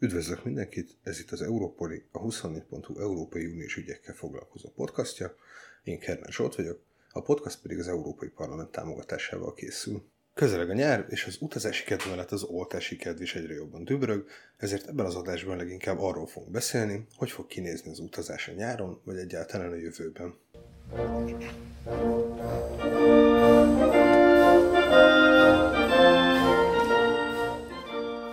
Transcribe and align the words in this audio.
Üdvözlök 0.00 0.44
mindenkit, 0.44 0.96
ez 1.02 1.18
itt 1.18 1.30
az 1.30 1.42
Európoli, 1.42 2.04
a 2.12 2.18
24.hu 2.18 3.00
Európai 3.00 3.46
Uniós 3.46 3.76
ügyekkel 3.76 4.14
foglalkozó 4.14 4.68
podcastja. 4.68 5.34
Én 5.82 5.98
Kerner 5.98 6.32
Zsolt 6.32 6.54
vagyok, 6.54 6.80
a 7.12 7.22
podcast 7.22 7.62
pedig 7.62 7.78
az 7.78 7.88
Európai 7.88 8.28
Parlament 8.28 8.70
támogatásával 8.70 9.54
készül. 9.54 10.02
Közeleg 10.34 10.70
a 10.70 10.72
nyár, 10.72 11.06
és 11.08 11.24
az 11.24 11.36
utazási 11.40 11.84
kedv 11.84 12.08
mellett 12.08 12.30
az 12.30 12.42
oltási 12.42 12.96
kedv 12.96 13.22
is 13.22 13.34
egyre 13.34 13.54
jobban 13.54 13.84
dübrög, 13.84 14.26
ezért 14.56 14.88
ebben 14.88 15.06
az 15.06 15.14
adásban 15.14 15.56
leginkább 15.56 15.98
arról 15.98 16.26
fogunk 16.26 16.52
beszélni, 16.52 17.06
hogy 17.16 17.30
fog 17.30 17.46
kinézni 17.46 17.90
az 17.90 17.98
utazás 17.98 18.48
a 18.48 18.52
nyáron, 18.52 19.00
vagy 19.04 19.16
egyáltalán 19.16 19.72
a 19.72 19.76
jövőben. 19.76 20.34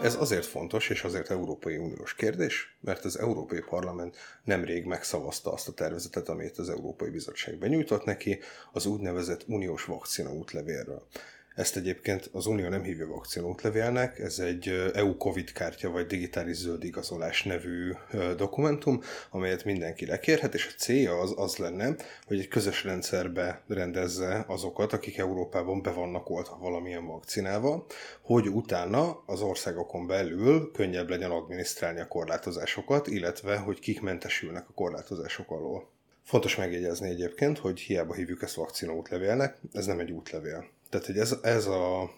Ez 0.05 0.15
azért 0.15 0.45
fontos, 0.45 0.89
és 0.89 1.03
azért 1.03 1.29
Európai 1.29 1.77
Uniós 1.77 2.15
kérdés, 2.15 2.77
mert 2.81 3.05
az 3.05 3.19
Európai 3.19 3.59
Parlament 3.59 4.15
nemrég 4.43 4.85
megszavazta 4.85 5.53
azt 5.53 5.67
a 5.67 5.73
tervezetet, 5.73 6.29
amit 6.29 6.57
az 6.57 6.69
Európai 6.69 7.09
Bizottság 7.09 7.57
benyújtott 7.57 8.03
neki, 8.03 8.39
az 8.71 8.85
úgynevezett 8.85 9.43
uniós 9.47 9.85
vakcina 9.85 10.33
útlevélről. 10.33 11.07
Ezt 11.55 11.75
egyébként 11.75 12.29
az 12.31 12.45
Unió 12.45 12.67
nem 12.69 12.83
hívja 12.83 13.07
vakcinótlevélnek, 13.07 14.19
ez 14.19 14.39
egy 14.39 14.91
EU 14.93 15.17
Covid 15.17 15.51
kártya 15.51 15.89
vagy 15.89 16.05
digitális 16.05 16.55
zöld 16.55 16.83
igazolás 16.83 17.43
nevű 17.43 17.91
dokumentum, 18.37 19.01
amelyet 19.29 19.63
mindenki 19.63 20.05
lekérhet, 20.05 20.53
és 20.53 20.67
a 20.67 20.77
célja 20.77 21.19
az, 21.19 21.33
az 21.37 21.57
lenne, 21.57 21.95
hogy 22.27 22.39
egy 22.39 22.47
közös 22.47 22.83
rendszerbe 22.83 23.63
rendezze 23.67 24.45
azokat, 24.47 24.93
akik 24.93 25.17
Európában 25.17 25.81
be 25.81 25.91
vannak 25.91 26.29
oltva 26.29 26.57
valamilyen 26.57 27.05
vakcinával, 27.05 27.85
hogy 28.21 28.49
utána 28.49 29.23
az 29.25 29.41
országokon 29.41 30.07
belül 30.07 30.71
könnyebb 30.71 31.09
legyen 31.09 31.31
adminisztrálni 31.31 31.99
a 31.99 32.07
korlátozásokat, 32.07 33.07
illetve 33.07 33.57
hogy 33.57 33.79
kik 33.79 34.01
mentesülnek 34.01 34.69
a 34.69 34.73
korlátozások 34.73 35.51
alól. 35.51 35.89
Fontos 36.23 36.55
megjegyezni 36.55 37.09
egyébként, 37.09 37.57
hogy 37.57 37.79
hiába 37.79 38.13
hívjuk 38.13 38.41
ezt 38.41 38.55
vakcinótlevélnek, 38.55 39.57
ez 39.73 39.85
nem 39.85 39.99
egy 39.99 40.11
útlevél. 40.11 40.73
Tehát, 40.89 41.05
hogy 41.05 41.17
ez, 41.17 41.35
ez 41.41 41.67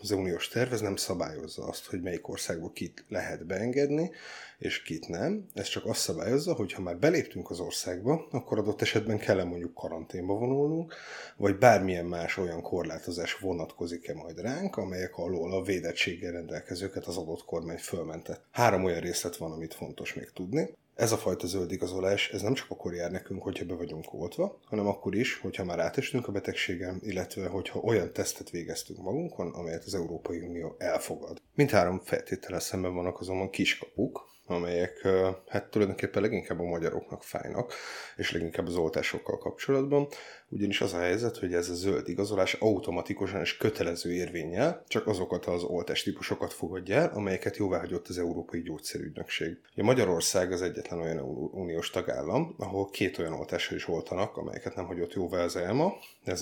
az 0.02 0.12
uniós 0.12 0.48
terv 0.48 0.74
ez 0.74 0.82
nem 0.82 0.96
szabályozza 0.96 1.64
azt, 1.64 1.86
hogy 1.86 2.02
melyik 2.02 2.28
országból 2.28 2.72
kit 2.72 3.06
lehet 3.08 3.46
beengedni, 3.46 4.12
és 4.58 4.82
kit 4.82 5.08
nem. 5.08 5.46
Ez 5.54 5.68
csak 5.68 5.86
azt 5.86 6.00
szabályozza, 6.00 6.54
hogy 6.54 6.74
ha 6.74 6.82
már 6.82 6.98
beléptünk 6.98 7.50
az 7.50 7.60
országba, 7.60 8.28
akkor 8.32 8.58
adott 8.58 8.82
esetben 8.82 9.18
kell 9.18 9.44
mondjuk 9.44 9.74
karanténba 9.74 10.34
vonulnunk, 10.34 10.94
vagy 11.38 11.58
bármilyen 11.58 12.06
más 12.06 12.38
olyan 12.38 12.62
korlátozás 12.62 13.34
vonatkozik-e 13.34 14.14
majd 14.14 14.40
ránk, 14.40 14.78
amelyek 14.78 15.18
alól 15.18 15.54
a 15.54 15.62
védettséggel 15.62 16.32
rendelkezőket 16.32 17.06
az 17.06 17.18
adott 17.18 17.46
kormány 17.46 17.78
fölmentett. 17.78 18.44
Három 18.52 18.84
olyan 18.84 19.00
részlet 19.00 19.38
van, 19.38 19.52
amit 19.52 19.74
fontos 19.74 20.14
még 20.14 20.32
tudni. 20.34 20.70
Ez 20.98 21.12
a 21.12 21.18
fajta 21.18 21.48
zöld 21.48 21.72
igazolás, 21.72 22.30
ez 22.30 22.42
nem 22.42 22.54
csak 22.54 22.70
akkor 22.70 22.94
jár 22.94 23.12
nekünk, 23.12 23.44
hogyha 23.44 23.66
be 23.66 23.74
vagyunk 23.74 24.14
oltva, 24.14 24.60
hanem 24.66 24.88
akkor 24.88 25.16
is, 25.16 25.40
hogyha 25.40 25.64
már 25.64 25.80
átestünk 25.80 26.28
a 26.28 26.32
betegségem, 26.32 27.00
illetve 27.02 27.48
hogyha 27.48 27.80
olyan 27.80 28.14
tesztet 28.14 28.50
végeztünk 28.50 29.00
magunkon, 29.00 29.54
amelyet 29.54 29.84
az 29.84 29.96
Európai 29.96 30.40
Unió 30.40 30.76
elfogad. 30.78 31.42
Mindhárom 31.54 32.00
feltétele 32.00 32.60
szemben 32.60 32.94
vannak 32.94 33.20
azonban 33.20 33.50
kiskapuk, 33.50 34.26
amelyek 34.46 35.08
hát 35.48 35.70
tulajdonképpen 35.70 36.22
leginkább 36.22 36.60
a 36.60 36.64
magyaroknak 36.64 37.24
fájnak, 37.24 37.74
és 38.16 38.32
leginkább 38.32 38.68
az 38.68 38.76
oltásokkal 38.76 39.38
kapcsolatban, 39.38 40.08
ugyanis 40.50 40.82
az 40.82 40.94
a 40.94 41.00
helyzet, 41.00 41.38
hogy 41.38 41.54
ez 41.54 41.70
a 41.70 41.74
zöld 41.74 42.10
igazolás 42.10 42.54
automatikusan 42.54 43.42
és 43.42 43.58
kötelező 43.58 44.14
érvényel 44.14 44.84
csak 44.88 45.08
azokat 45.08 45.46
az 45.46 45.64
oltástípusokat 45.64 46.54
fogadja 46.54 46.96
el, 46.96 47.12
amelyeket 47.14 47.58
jóváhagyott 47.58 48.08
az 48.08 48.18
Európai 48.18 48.62
Gyógyszerügynökség. 48.62 49.58
A 49.76 49.84
Magyarország 49.84 50.52
az 50.52 50.62
egyetlen 50.62 51.00
olyan 51.00 51.20
uniós 51.52 51.90
tagállam, 51.90 52.56
ahol 52.58 52.90
két 52.90 53.18
olyan 53.18 53.34
oltásra 53.34 53.76
is 53.76 53.88
oltanak, 53.88 54.38
amelyeket 54.38 54.76
nem 54.76 54.86
hagyott 54.86 55.14
jóvá 55.14 55.44
az 55.44 55.56
ELMA, 55.56 55.94
ez 56.24 56.42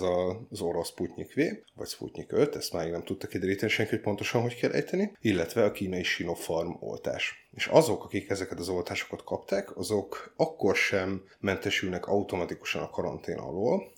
az 0.50 0.62
orosz 0.62 0.88
Sputnik 0.88 1.34
V, 1.34 1.40
vagy 1.76 1.88
Sputnik 1.88 2.32
5, 2.32 2.56
ezt 2.56 2.74
már 2.74 2.90
nem 2.90 3.04
tudta 3.04 3.28
kideríteni 3.28 3.72
senki, 3.72 3.92
hogy 3.92 4.02
pontosan 4.02 4.42
hogy 4.42 4.56
kell 4.56 4.72
ejteni, 4.72 5.12
illetve 5.22 5.64
a 5.64 5.72
kínai 5.72 6.04
Sinopharm 6.04 6.72
oltás. 6.80 7.48
És 7.52 7.68
azok, 7.68 8.04
akik 8.04 8.30
ezeket 8.30 8.60
az 8.60 8.70
oltásokat 8.70 9.24
kapták, 9.24 9.78
azok 9.78 10.34
akkor 10.36 10.76
sem 10.76 11.24
mentesülnek 11.40 12.08
automatikusan 12.08 12.82
a 12.82 12.90
karantén 12.90 13.38
alól, 13.38 13.94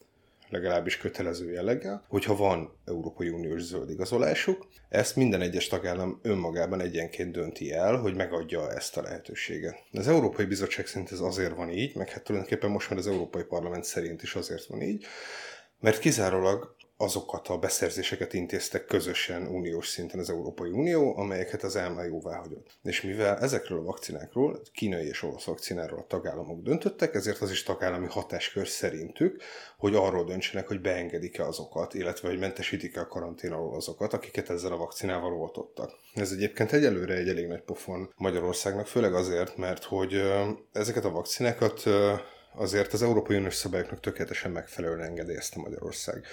legalábbis 0.49 0.97
kötelező 0.97 1.51
jelleggel, 1.51 2.05
hogyha 2.07 2.35
van 2.35 2.77
Európai 2.85 3.29
Uniós 3.29 3.61
zöld 3.61 3.89
igazolásuk, 3.89 4.67
ezt 4.89 5.15
minden 5.15 5.41
egyes 5.41 5.67
tagállam 5.67 6.19
önmagában 6.21 6.81
egyenként 6.81 7.31
dönti 7.31 7.71
el, 7.71 7.95
hogy 7.95 8.15
megadja 8.15 8.71
ezt 8.71 8.97
a 8.97 9.01
lehetőséget. 9.01 9.83
Az 9.91 10.07
Európai 10.07 10.45
Bizottság 10.45 10.87
szerint 10.87 11.11
ez 11.11 11.19
azért 11.19 11.55
van 11.55 11.69
így, 11.69 11.95
meg 11.95 12.09
hát 12.09 12.23
tulajdonképpen 12.23 12.69
most 12.69 12.89
már 12.89 12.99
az 12.99 13.07
Európai 13.07 13.43
Parlament 13.43 13.83
szerint 13.83 14.23
is 14.23 14.35
azért 14.35 14.65
van 14.65 14.81
így, 14.81 15.05
mert 15.79 15.99
kizárólag 15.99 16.75
azokat 16.97 17.47
a 17.47 17.57
beszerzéseket 17.57 18.33
intéztek 18.33 18.85
közösen 18.85 19.47
uniós 19.47 19.87
szinten 19.87 20.19
az 20.19 20.29
Európai 20.29 20.69
Unió, 20.69 21.17
amelyeket 21.17 21.63
az 21.63 21.75
ELMA 21.75 22.03
jóvá 22.03 22.37
hagyott. 22.37 22.77
És 22.83 23.01
mivel 23.01 23.37
ezekről 23.37 23.79
a 23.79 23.83
vakcinákról, 23.83 24.61
kínai 24.73 25.07
és 25.07 25.23
orosz 25.23 25.43
vakcináról 25.43 25.99
a 25.99 26.07
tagállamok 26.07 26.61
döntöttek, 26.61 27.13
ezért 27.13 27.41
az 27.41 27.51
is 27.51 27.63
tagállami 27.63 28.07
hatáskör 28.07 28.67
szerintük, 28.67 29.41
hogy 29.77 29.95
arról 29.95 30.23
döntsenek, 30.23 30.67
hogy 30.67 30.81
beengedik-e 30.81 31.45
azokat, 31.45 31.93
illetve 31.93 32.27
hogy 32.27 32.39
mentesítik-e 32.39 32.99
a 32.99 33.07
karantén 33.07 33.51
alól 33.51 33.75
azokat, 33.75 34.13
akiket 34.13 34.49
ezzel 34.49 34.71
a 34.71 34.77
vakcinával 34.77 35.33
oltottak. 35.33 35.91
Ez 36.13 36.31
egyébként 36.31 36.71
egyelőre 36.71 37.13
egy 37.13 37.29
elég 37.29 37.47
nagy 37.47 37.61
pofon 37.61 38.13
Magyarországnak, 38.15 38.87
főleg 38.87 39.13
azért, 39.13 39.57
mert 39.57 39.83
hogy 39.83 40.21
ezeket 40.73 41.05
a 41.05 41.11
vakcinákat 41.11 41.83
azért 42.57 42.93
az 42.93 43.01
Európai 43.01 43.37
Uniós 43.37 43.55
szabályoknak 43.55 43.99
tökéletesen 43.99 44.51
megfelelően 44.51 45.01
engedélyezte 45.07 45.59
Magyarország. 45.59 46.25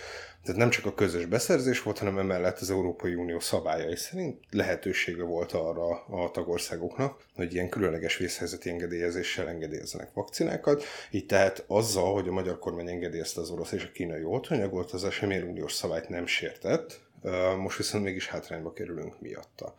Tehát 0.42 0.60
nem 0.60 0.70
csak 0.70 0.86
a 0.86 0.94
közös 0.94 1.26
beszerzés 1.26 1.82
volt, 1.82 1.98
hanem 1.98 2.18
emellett 2.18 2.58
az 2.58 2.70
Európai 2.70 3.14
Unió 3.14 3.40
szabályai 3.40 3.96
szerint 3.96 4.38
lehetősége 4.50 5.22
volt 5.22 5.52
arra 5.52 6.04
a 6.04 6.30
tagországoknak, 6.30 7.24
hogy 7.34 7.54
ilyen 7.54 7.68
különleges 7.68 8.16
vészhelyzeti 8.16 8.70
engedélyezéssel 8.70 9.48
engedélyezzenek 9.48 10.12
vakcinákat. 10.12 10.84
Így 11.10 11.26
tehát 11.26 11.64
azzal, 11.66 12.12
hogy 12.12 12.28
a 12.28 12.32
magyar 12.32 12.58
kormány 12.58 12.88
engedélyezte 12.88 13.40
az 13.40 13.50
orosz 13.50 13.72
és 13.72 13.84
a 13.84 13.92
kínai 13.92 14.24
oltóanyagot, 14.24 14.90
az 14.90 15.10
semmilyen 15.10 15.48
uniós 15.48 15.72
szabályt 15.72 16.08
nem 16.08 16.26
sértett, 16.26 17.00
most 17.56 17.76
viszont 17.76 18.04
mégis 18.04 18.28
hátrányba 18.28 18.72
kerülünk 18.72 19.20
miatta. 19.20 19.74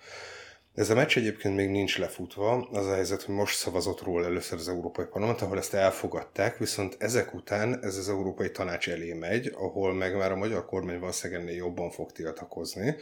Ez 0.75 0.89
a 0.89 0.95
meccs 0.95 1.17
egyébként 1.17 1.55
még 1.55 1.69
nincs 1.69 1.97
lefutva, 1.97 2.67
az 2.71 2.85
a 2.85 2.93
helyzet, 2.93 3.21
hogy 3.21 3.35
most 3.35 3.57
szavazott 3.57 4.01
róla 4.01 4.25
először 4.25 4.57
az 4.59 4.69
Európai 4.69 5.05
Parlament, 5.05 5.41
ahol 5.41 5.57
ezt 5.57 5.73
elfogadták, 5.73 6.57
viszont 6.57 6.95
ezek 6.99 7.33
után 7.33 7.83
ez 7.83 7.97
az 7.97 8.09
Európai 8.09 8.51
Tanács 8.51 8.89
elé 8.89 9.13
megy, 9.13 9.51
ahol 9.53 9.93
meg 9.93 10.15
már 10.15 10.31
a 10.31 10.35
magyar 10.35 10.65
kormány 10.65 10.99
valószínűleg 10.99 11.41
ennél 11.41 11.55
jobban 11.55 11.91
fog 11.91 12.11
tiltakozni. 12.11 12.95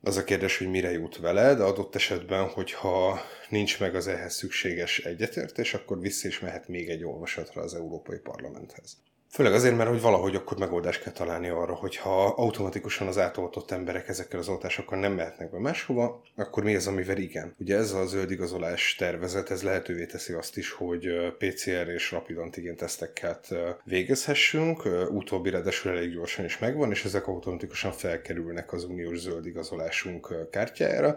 Az 0.00 0.16
a 0.16 0.24
kérdés, 0.24 0.58
hogy 0.58 0.70
mire 0.70 0.90
jut 0.90 1.18
vele, 1.18 1.54
de 1.54 1.62
adott 1.62 1.94
esetben, 1.94 2.48
hogyha 2.48 3.20
nincs 3.48 3.80
meg 3.80 3.94
az 3.94 4.06
ehhez 4.06 4.34
szükséges 4.34 4.98
egyetértés, 4.98 5.74
akkor 5.74 6.00
vissza 6.00 6.28
is 6.28 6.40
mehet 6.40 6.68
még 6.68 6.88
egy 6.88 7.04
olvasatra 7.04 7.62
az 7.62 7.74
Európai 7.74 8.18
Parlamenthez. 8.18 8.96
Főleg 9.34 9.52
azért, 9.52 9.76
mert 9.76 9.88
hogy 9.88 10.00
valahogy 10.00 10.34
akkor 10.34 10.58
megoldást 10.58 11.02
kell 11.02 11.12
találni 11.12 11.48
arra, 11.48 11.74
hogy 11.74 11.96
ha 11.96 12.26
automatikusan 12.26 13.06
az 13.06 13.18
átoltott 13.18 13.70
emberek 13.70 14.08
ezekkel 14.08 14.38
az 14.38 14.48
oltásokkal 14.48 14.98
nem 14.98 15.12
mehetnek 15.12 15.50
be 15.50 15.58
máshova, 15.58 16.22
akkor 16.36 16.62
mi 16.62 16.74
az, 16.74 16.86
amivel 16.86 17.16
igen? 17.16 17.54
Ugye 17.58 17.76
ez 17.76 17.92
a 17.92 18.06
zöld 18.06 18.30
igazolás 18.30 18.94
tervezet, 18.98 19.50
ez 19.50 19.62
lehetővé 19.62 20.06
teszi 20.06 20.32
azt 20.32 20.56
is, 20.56 20.70
hogy 20.70 21.06
PCR 21.38 21.88
és 21.88 22.10
rapid 22.10 22.38
antigén 22.38 22.76
teszteket 22.76 23.48
végezhessünk, 23.84 24.82
utóbbi 25.10 25.50
ráadásul 25.50 25.92
elég 25.92 26.12
gyorsan 26.12 26.44
is 26.44 26.58
megvan, 26.58 26.90
és 26.90 27.04
ezek 27.04 27.26
automatikusan 27.26 27.92
felkerülnek 27.92 28.72
az 28.72 28.84
uniós 28.84 29.18
zöld 29.18 29.46
igazolásunk 29.46 30.50
kártyájára, 30.50 31.16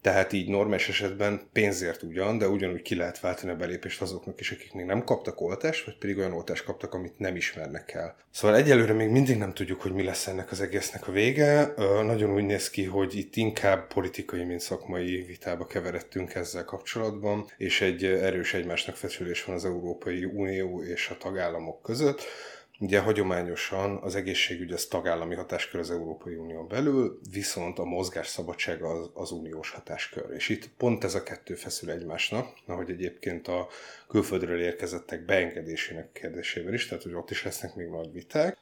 tehát 0.00 0.32
így 0.32 0.48
normális 0.48 0.88
esetben 0.88 1.40
pénzért 1.52 2.02
ugyan, 2.02 2.38
de 2.38 2.48
ugyanúgy 2.48 2.82
ki 2.82 2.94
lehet 2.94 3.20
váltani 3.20 3.52
a 3.52 3.56
belépést 3.56 4.02
azoknak 4.02 4.40
is, 4.40 4.50
akik 4.50 4.72
még 4.72 4.84
nem 4.84 5.04
kaptak 5.04 5.40
oltást, 5.40 5.84
vagy 5.84 5.98
pedig 5.98 6.18
olyan 6.18 6.32
oltást 6.32 6.64
kaptak, 6.64 6.94
amit 6.94 7.18
nem 7.18 7.36
ismernek 7.36 7.92
el. 7.92 8.16
Szóval 8.30 8.56
egyelőre 8.56 8.92
még 8.92 9.08
mindig 9.08 9.38
nem 9.38 9.54
tudjuk, 9.54 9.82
hogy 9.82 9.92
mi 9.92 10.02
lesz 10.02 10.26
ennek 10.26 10.50
az 10.50 10.60
egésznek 10.60 11.08
a 11.08 11.12
vége. 11.12 11.74
Nagyon 12.02 12.34
úgy 12.34 12.44
néz 12.44 12.70
ki, 12.70 12.84
hogy 12.84 13.16
itt 13.16 13.36
inkább 13.36 13.86
politikai, 13.86 14.44
mint 14.44 14.60
szakmai 14.60 15.22
vitába 15.22 15.66
keveredtünk 15.66 16.34
ezzel 16.34 16.64
kapcsolatban, 16.64 17.46
és 17.56 17.80
egy 17.80 18.04
erős 18.04 18.54
egymásnak 18.54 18.96
feszülés 18.96 19.44
van 19.44 19.54
az 19.54 19.64
Európai 19.64 20.24
Unió 20.24 20.82
és 20.82 21.08
a 21.08 21.16
tagállamok 21.16 21.82
között 21.82 22.22
Ugye 22.80 23.00
hagyományosan 23.00 23.96
az 23.96 24.14
egészségügy 24.14 24.72
az 24.72 24.86
tagállami 24.86 25.34
hatáskör 25.34 25.80
az 25.80 25.90
Európai 25.90 26.34
Unión 26.34 26.68
belül, 26.68 27.20
viszont 27.30 27.78
a 27.78 27.84
mozgásszabadság 27.84 28.82
az, 28.82 29.10
az 29.14 29.30
uniós 29.30 29.70
hatáskör. 29.70 30.30
És 30.34 30.48
itt 30.48 30.68
pont 30.76 31.04
ez 31.04 31.14
a 31.14 31.22
kettő 31.22 31.54
feszül 31.54 31.90
egymásnak, 31.90 32.46
ahogy 32.66 32.90
egyébként 32.90 33.48
a 33.48 33.68
külföldről 34.08 34.60
érkezettek 34.60 35.24
beengedésének 35.24 36.12
kérdésében 36.12 36.74
is, 36.74 36.86
tehát 36.86 37.02
hogy 37.02 37.14
ott 37.14 37.30
is 37.30 37.44
lesznek 37.44 37.74
még 37.74 37.88
nagy 37.88 38.12
viták. 38.12 38.56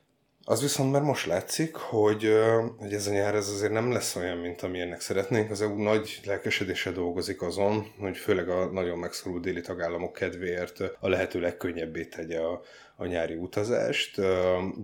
Az 0.48 0.60
viszont 0.60 0.92
már 0.92 1.02
most 1.02 1.26
látszik, 1.26 1.74
hogy, 1.74 2.32
hogy 2.78 2.92
ez 2.92 3.06
a 3.06 3.10
nyár 3.10 3.34
ez 3.34 3.48
azért 3.48 3.72
nem 3.72 3.92
lesz 3.92 4.16
olyan, 4.16 4.36
mint 4.36 4.62
amilyennek 4.62 5.00
szeretnénk. 5.00 5.50
Az 5.50 5.62
EU 5.62 5.82
nagy 5.82 6.20
lelkesedése 6.24 6.90
dolgozik 6.90 7.42
azon, 7.42 7.92
hogy 7.98 8.16
főleg 8.16 8.48
a 8.48 8.72
nagyon 8.72 8.98
megszorult 8.98 9.42
déli 9.42 9.60
tagállamok 9.60 10.12
kedvéért 10.12 10.80
a 11.00 11.08
lehető 11.08 11.40
legkönnyebbé 11.40 12.04
tegye 12.04 12.38
a, 12.38 12.62
a 12.96 13.06
nyári 13.06 13.34
utazást, 13.34 14.20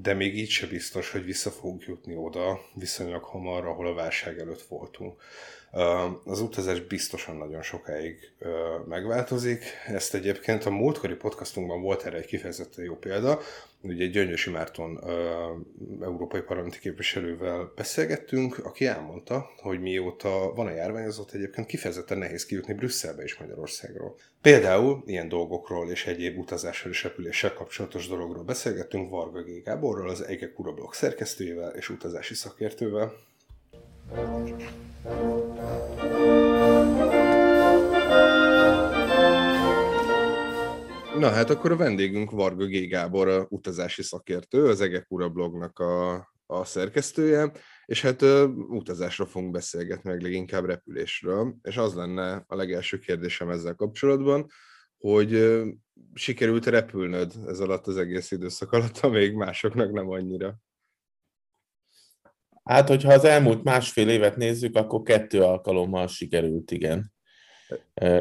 de 0.01 0.15
még 0.15 0.39
így 0.39 0.49
se 0.49 0.67
biztos, 0.67 1.11
hogy 1.11 1.25
vissza 1.25 1.51
fogunk 1.51 1.83
jutni 1.83 2.17
oda 2.17 2.61
viszonylag 2.75 3.23
hamar, 3.23 3.67
ahol 3.67 3.87
a 3.87 3.95
válság 3.95 4.39
előtt 4.39 4.63
voltunk. 4.63 5.21
Az 6.25 6.41
utazás 6.41 6.81
biztosan 6.81 7.37
nagyon 7.37 7.63
sokáig 7.63 8.33
megváltozik. 8.89 9.65
Ezt 9.87 10.15
egyébként 10.15 10.65
a 10.65 10.71
múltkori 10.71 11.15
podcastunkban 11.15 11.83
volt 11.83 12.03
erre 12.03 12.17
egy 12.17 12.27
kifejezetten 12.27 12.85
jó 12.85 12.97
példa. 12.97 13.41
Ugye 13.83 14.07
Gyöngyösi 14.07 14.51
Márton 14.51 15.01
európai 16.03 16.41
parlamenti 16.41 16.79
képviselővel 16.79 17.73
beszélgettünk, 17.77 18.59
aki 18.65 18.87
elmondta, 18.87 19.51
hogy 19.57 19.81
mióta 19.81 20.53
van 20.55 20.67
a 20.67 20.71
járvány, 20.71 21.07
azóta 21.07 21.37
egyébként 21.37 21.67
kifejezetten 21.67 22.19
nehéz 22.19 22.47
kijutni 22.47 22.75
Brüsszelbe 22.75 23.23
és 23.23 23.37
Magyarországról. 23.39 24.17
Például 24.43 25.03
ilyen 25.07 25.29
dolgokról 25.29 25.91
és 25.91 26.07
egyéb 26.07 26.39
utazással 26.39 26.91
és 26.91 27.03
repüléssel 27.03 27.53
kapcsolatos 27.53 28.09
dologról 28.09 28.45
beszélgettünk 28.45 29.11
Varga 29.11 29.43
G. 29.43 29.63
Gáborral, 29.65 30.09
az 30.09 30.23
Ege 30.23 30.53
Kura 30.53 30.73
blog 30.73 30.95
szerkesztőjével 30.95 31.71
és 31.77 31.89
utazási 31.89 32.35
szakértővel. 32.35 33.31
Na 41.23 41.29
hát 41.29 41.51
akkor 41.51 41.71
a 41.73 41.77
vendégünk 41.77 42.31
Varga 42.31 42.67
G. 42.67 42.89
Gábor, 42.89 43.29
a 43.29 43.47
utazási 43.49 44.03
szakértő, 44.03 44.67
az 44.67 44.81
Egekura 44.81 45.29
blognak 45.29 45.79
a, 45.79 46.15
a 46.47 46.65
szerkesztője, 46.65 47.53
és 47.85 48.03
hát 48.03 48.23
uh, 48.23 48.43
utazásra 48.69 49.27
fogunk 49.27 49.53
beszélgetni, 49.53 50.11
meg 50.11 50.23
leginkább 50.23 50.65
repülésről, 50.65 51.55
és 51.63 51.77
az 51.77 51.95
lenne 51.95 52.45
a 52.47 52.55
legelső 52.55 52.99
kérdésem 52.99 53.51
ezzel 53.51 53.75
kapcsolatban, 53.75 54.47
hogy 54.99 55.35
uh, 55.35 55.69
sikerült 56.15 56.67
repülnöd 56.67 57.33
ez 57.47 57.61
alatt 57.61 57.87
az 57.87 57.97
egész 57.97 58.31
időszak 58.31 58.73
alatt, 58.73 58.99
amíg 58.99 59.35
másoknak 59.35 59.93
nem 59.93 60.09
annyira? 60.11 60.57
Hát, 62.65 62.89
hogyha 62.89 63.13
az 63.13 63.25
elmúlt 63.25 63.63
másfél 63.63 64.09
évet 64.09 64.37
nézzük, 64.37 64.77
akkor 64.77 65.03
kettő 65.03 65.43
alkalommal 65.43 66.07
sikerült, 66.07 66.71
igen. 66.71 67.13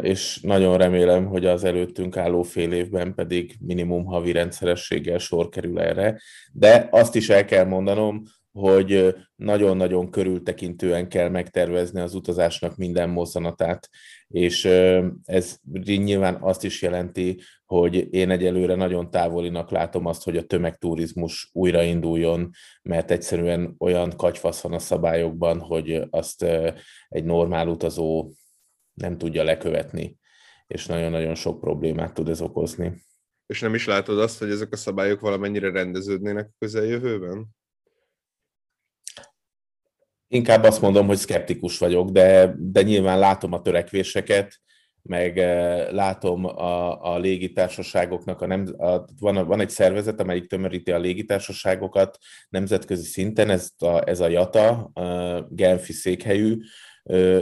És 0.02 0.40
nagyon 0.42 0.78
remélem, 0.78 1.26
hogy 1.26 1.46
az 1.46 1.64
előttünk 1.64 2.18
álló 2.18 2.42
fél 2.42 2.72
évben 2.72 3.14
pedig 3.16 3.56
minimum 3.60 4.06
havi 4.06 4.32
rendszerességgel 4.32 5.18
sor 5.18 5.50
kerül 5.50 5.80
erre. 5.80 6.22
De 6.54 6.88
azt 6.92 7.16
is 7.16 7.30
el 7.30 7.46
kell 7.46 7.66
mondanom, 7.66 8.24
hogy 8.51 9.15
nagyon-nagyon 9.36 10.12
körültekintően 10.12 11.09
kell 11.09 11.30
megtervezni 11.30 12.00
az 12.00 12.13
utazásnak 12.13 12.75
minden 12.75 13.09
mozzanatát, 13.09 13.89
és 14.27 14.65
ez 15.24 15.57
nyilván 15.83 16.38
azt 16.42 16.63
is 16.63 16.81
jelenti, 16.81 17.42
hogy 17.65 18.13
én 18.13 18.30
egyelőre 18.30 18.75
nagyon 18.75 19.09
távolinak 19.09 19.69
látom 19.71 20.06
azt, 20.06 20.24
hogy 20.24 20.38
a 20.38 20.45
tömegturizmus 20.45 21.50
újrainduljon, 21.53 22.50
mert 22.81 23.12
egyszerűen 23.12 23.75
olyan 23.77 24.15
kagyfasz 24.15 24.62
van 24.62 24.74
a 24.74 24.80
szabályokban, 24.80 25.59
hogy 25.59 26.07
azt 26.09 26.45
egy 27.07 27.24
normál 27.24 27.68
utazó 27.68 28.31
nem 28.94 29.18
tudja 29.18 29.44
lekövetni, 29.44 30.18
és 30.68 30.86
nagyon-nagyon 30.86 31.36
sok 31.36 31.59
problémát 31.59 32.13
tud 32.13 32.30
ez 32.30 32.42
okozni. 32.42 33.03
És 33.45 33.59
nem 33.59 33.74
is 33.74 33.86
látod 33.86 34.19
azt, 34.19 34.39
hogy 34.39 34.50
ezek 34.50 34.74
a 34.74 34.75
szabályok 34.75 35.19
valamennyire 35.19 35.71
rendeződnének 35.71 36.45
a 36.45 36.56
közeljövőben? 36.59 37.48
Inkább 40.33 40.63
azt 40.63 40.81
mondom, 40.81 41.07
hogy 41.07 41.18
szkeptikus 41.18 41.78
vagyok, 41.78 42.10
de, 42.10 42.56
de 42.57 42.81
nyilván 42.81 43.19
látom 43.19 43.54
a 43.54 43.62
törekvéseket, 43.62 44.60
meg 45.01 45.38
eh, 45.38 45.88
látom 45.92 46.45
a, 46.45 47.01
a 47.13 47.18
légitársaságoknak, 47.18 48.42
a 48.42 48.48
nem, 48.48 48.68
a, 48.78 49.06
van, 49.19 49.48
van 49.48 49.60
egy 49.60 49.69
szervezet, 49.69 50.19
amelyik 50.22 50.48
tömöríti 50.48 50.92
a 50.92 51.00
légitársaságokat 51.00 52.18
nemzetközi 52.50 53.04
szinten, 53.04 53.50
ez 53.50 53.72
a, 53.78 54.10
ez 54.10 54.19
a 54.19 54.28
JATA, 54.28 54.69
a 54.83 55.48
Genfi 55.50 55.94
székhelyű, 55.94 56.57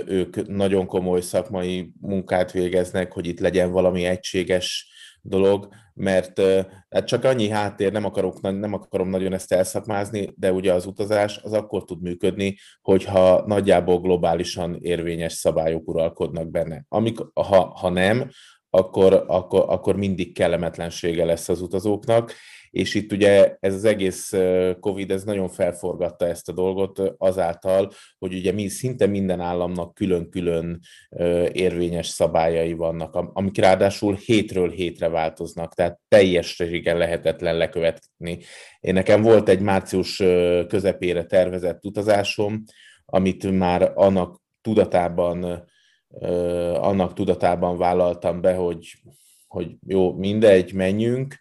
ők 0.06 0.48
nagyon 0.48 0.86
komoly 0.86 1.22
szakmai 1.22 1.92
munkát 2.02 2.52
végeznek, 2.52 3.12
hogy 3.12 3.28
itt 3.28 3.40
legyen 3.40 3.72
valami 3.72 4.04
egységes 4.04 4.92
dolog, 5.22 5.68
mert 6.00 6.42
hát 6.90 7.06
csak 7.06 7.24
annyi 7.24 7.50
háttér, 7.50 7.92
nem, 7.92 8.06
akarok, 8.06 8.42
nem 8.42 8.74
akarom 8.74 9.10
nagyon 9.10 9.34
ezt 9.34 9.54
elszakmázni, 9.54 10.34
de 10.36 10.52
ugye 10.52 10.74
az 10.74 10.86
utazás 10.86 11.38
az 11.44 11.54
akkor 11.54 11.84
tud 11.84 12.02
működni, 12.02 12.58
hogyha 12.82 13.44
nagyjából 13.46 14.00
globálisan 14.00 14.78
érvényes 14.82 15.34
szabályok 15.34 15.88
uralkodnak 15.88 16.50
benne. 16.50 16.86
Amik, 16.88 17.18
ha, 17.34 17.74
ha 17.76 17.90
nem, 17.90 18.30
akkor, 18.70 19.24
akkor, 19.28 19.66
akkor 19.68 19.96
mindig 19.96 20.34
kellemetlensége 20.34 21.26
lesz 21.26 21.50
az 21.50 21.62
utazóknak, 21.62 22.34
és 22.70 22.96
itt 22.96 23.12
ugye 23.12 23.56
ez 23.60 23.74
az 23.74 23.86
egész 23.86 24.34
Covid, 24.80 25.12
ez 25.12 25.24
nagyon 25.24 25.50
felforgatta 25.50 26.28
ezt 26.28 26.50
a 26.50 26.52
dolgot 26.52 27.02
azáltal, 27.18 27.92
hogy 28.18 28.34
ugye 28.34 28.52
mi, 28.52 28.68
szinte 28.68 29.06
minden 29.06 29.40
államnak 29.40 29.94
külön-külön 29.94 30.80
érvényes 31.52 32.08
szabályai 32.08 32.74
vannak, 32.74 33.16
amik 33.16 33.58
ráadásul 33.58 34.16
hétről 34.16 34.70
hétre 34.70 35.08
változnak, 35.08 35.74
tehát 35.74 36.00
teljességen 36.08 36.98
lehetetlen 36.98 37.58
lekövetni. 37.58 38.40
Én 38.80 38.94
nekem 38.94 39.22
volt 39.22 39.50
egy 39.50 39.62
március 39.62 40.16
közepére 40.68 41.26
tervezett 41.26 41.86
utazásom, 41.86 42.64
amit 43.06 43.52
már 43.52 43.92
annak 43.96 44.42
tudatában 44.62 45.68
annak 46.76 47.14
tudatában 47.14 47.78
vállaltam 47.78 48.42
be, 48.42 48.54
hogy, 48.54 48.94
hogy 49.48 49.76
jó, 49.88 50.14
mindegy, 50.14 50.74
menjünk, 50.74 51.36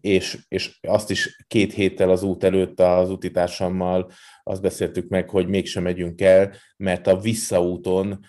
és, 0.00 0.38
és 0.48 0.78
azt 0.80 1.10
is 1.10 1.44
két 1.46 1.72
héttel 1.72 2.10
az 2.10 2.22
út 2.22 2.44
előtt 2.44 2.80
az 2.80 3.10
utitársammal 3.10 4.10
azt 4.42 4.62
beszéltük 4.62 5.08
meg, 5.08 5.30
hogy 5.30 5.48
mégsem 5.48 5.82
megyünk 5.82 6.20
el, 6.20 6.52
mert 6.76 7.06
a 7.06 7.18
visszaúton 7.18 8.20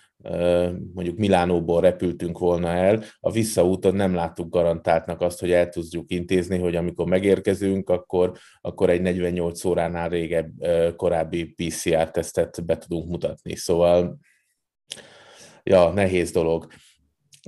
mondjuk 0.93 1.17
Milánóból 1.17 1.81
repültünk 1.81 2.37
volna 2.37 2.67
el, 2.67 3.03
a 3.19 3.31
visszaúton 3.31 3.95
nem 3.95 4.13
láttuk 4.13 4.49
garantáltnak 4.49 5.21
azt, 5.21 5.39
hogy 5.39 5.51
el 5.51 5.69
tudjuk 5.69 6.11
intézni, 6.11 6.57
hogy 6.57 6.75
amikor 6.75 7.05
megérkezünk, 7.05 7.89
akkor, 7.89 8.37
akkor 8.61 8.89
egy 8.89 9.01
48 9.01 9.65
óránál 9.65 10.09
régebb 10.09 10.51
korábbi 10.95 11.45
PCR-tesztet 11.45 12.65
be 12.65 12.77
tudunk 12.77 13.09
mutatni. 13.09 13.55
Szóval, 13.55 14.17
ja, 15.67 15.89
nehéz 15.93 16.31
dolog. 16.31 16.67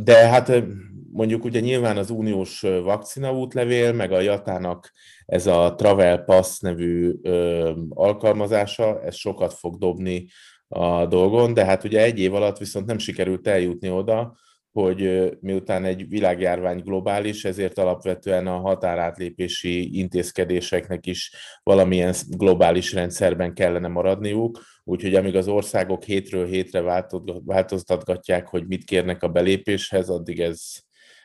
De 0.01 0.27
hát 0.27 0.63
mondjuk 1.11 1.43
ugye 1.43 1.59
nyilván 1.59 1.97
az 1.97 2.09
uniós 2.09 2.61
vakcina 2.61 3.33
útlevél, 3.33 3.93
meg 3.93 4.11
a 4.11 4.19
Jatának 4.19 4.91
ez 5.25 5.47
a 5.47 5.75
Travel 5.75 6.17
Pass 6.17 6.59
nevű 6.59 7.13
ö, 7.21 7.71
alkalmazása, 7.89 9.03
ez 9.03 9.15
sokat 9.15 9.53
fog 9.53 9.77
dobni 9.77 10.27
a 10.67 11.05
dolgon, 11.05 11.53
de 11.53 11.65
hát 11.65 11.83
ugye 11.83 12.01
egy 12.01 12.19
év 12.19 12.33
alatt 12.33 12.57
viszont 12.57 12.85
nem 12.85 12.97
sikerült 12.97 13.47
eljutni 13.47 13.89
oda, 13.89 14.37
hogy 14.81 15.29
miután 15.41 15.83
egy 15.83 16.09
világjárvány 16.09 16.81
globális, 16.81 17.45
ezért 17.45 17.77
alapvetően 17.77 18.47
a 18.47 18.59
határátlépési 18.59 19.97
intézkedéseknek 19.97 21.05
is 21.05 21.31
valamilyen 21.63 22.13
globális 22.37 22.93
rendszerben 22.93 23.53
kellene 23.53 23.87
maradniuk, 23.87 24.59
úgyhogy 24.83 25.15
amíg 25.15 25.35
az 25.35 25.47
országok 25.47 26.03
hétről 26.03 26.45
hétre 26.45 27.05
változtatgatják, 27.45 28.47
hogy 28.47 28.67
mit 28.67 28.83
kérnek 28.83 29.23
a 29.23 29.27
belépéshez, 29.27 30.09
addig 30.09 30.39
ez, 30.39 30.61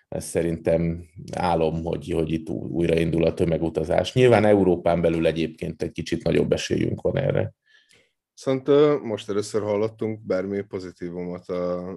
ez 0.08 0.24
szerintem 0.24 1.04
álom, 1.32 1.84
hogy, 1.84 2.10
hogy 2.10 2.32
itt 2.32 2.48
újraindul 2.48 3.24
a 3.24 3.34
tömegutazás. 3.34 4.12
Nyilván 4.12 4.44
Európán 4.44 5.00
belül 5.00 5.26
egyébként 5.26 5.82
egy 5.82 5.92
kicsit 5.92 6.24
nagyobb 6.24 6.52
esélyünk 6.52 7.00
van 7.00 7.18
erre. 7.18 7.54
Viszont 8.34 8.68
most 9.02 9.28
először 9.28 9.62
hallottunk 9.62 10.20
bármi 10.20 10.62
pozitívumot 10.62 11.48
a, 11.48 11.90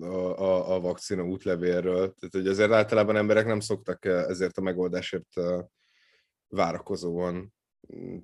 a, 0.00 0.06
a, 0.38 0.74
a 0.74 0.80
vakcina 0.80 1.24
útlevélről. 1.24 1.94
Tehát, 1.94 2.30
hogy 2.30 2.46
azért 2.46 2.72
általában 2.72 3.16
emberek 3.16 3.46
nem 3.46 3.60
szoktak 3.60 4.04
ezért 4.04 4.58
a 4.58 4.62
megoldásért 4.62 5.28
várakozóan 6.48 7.54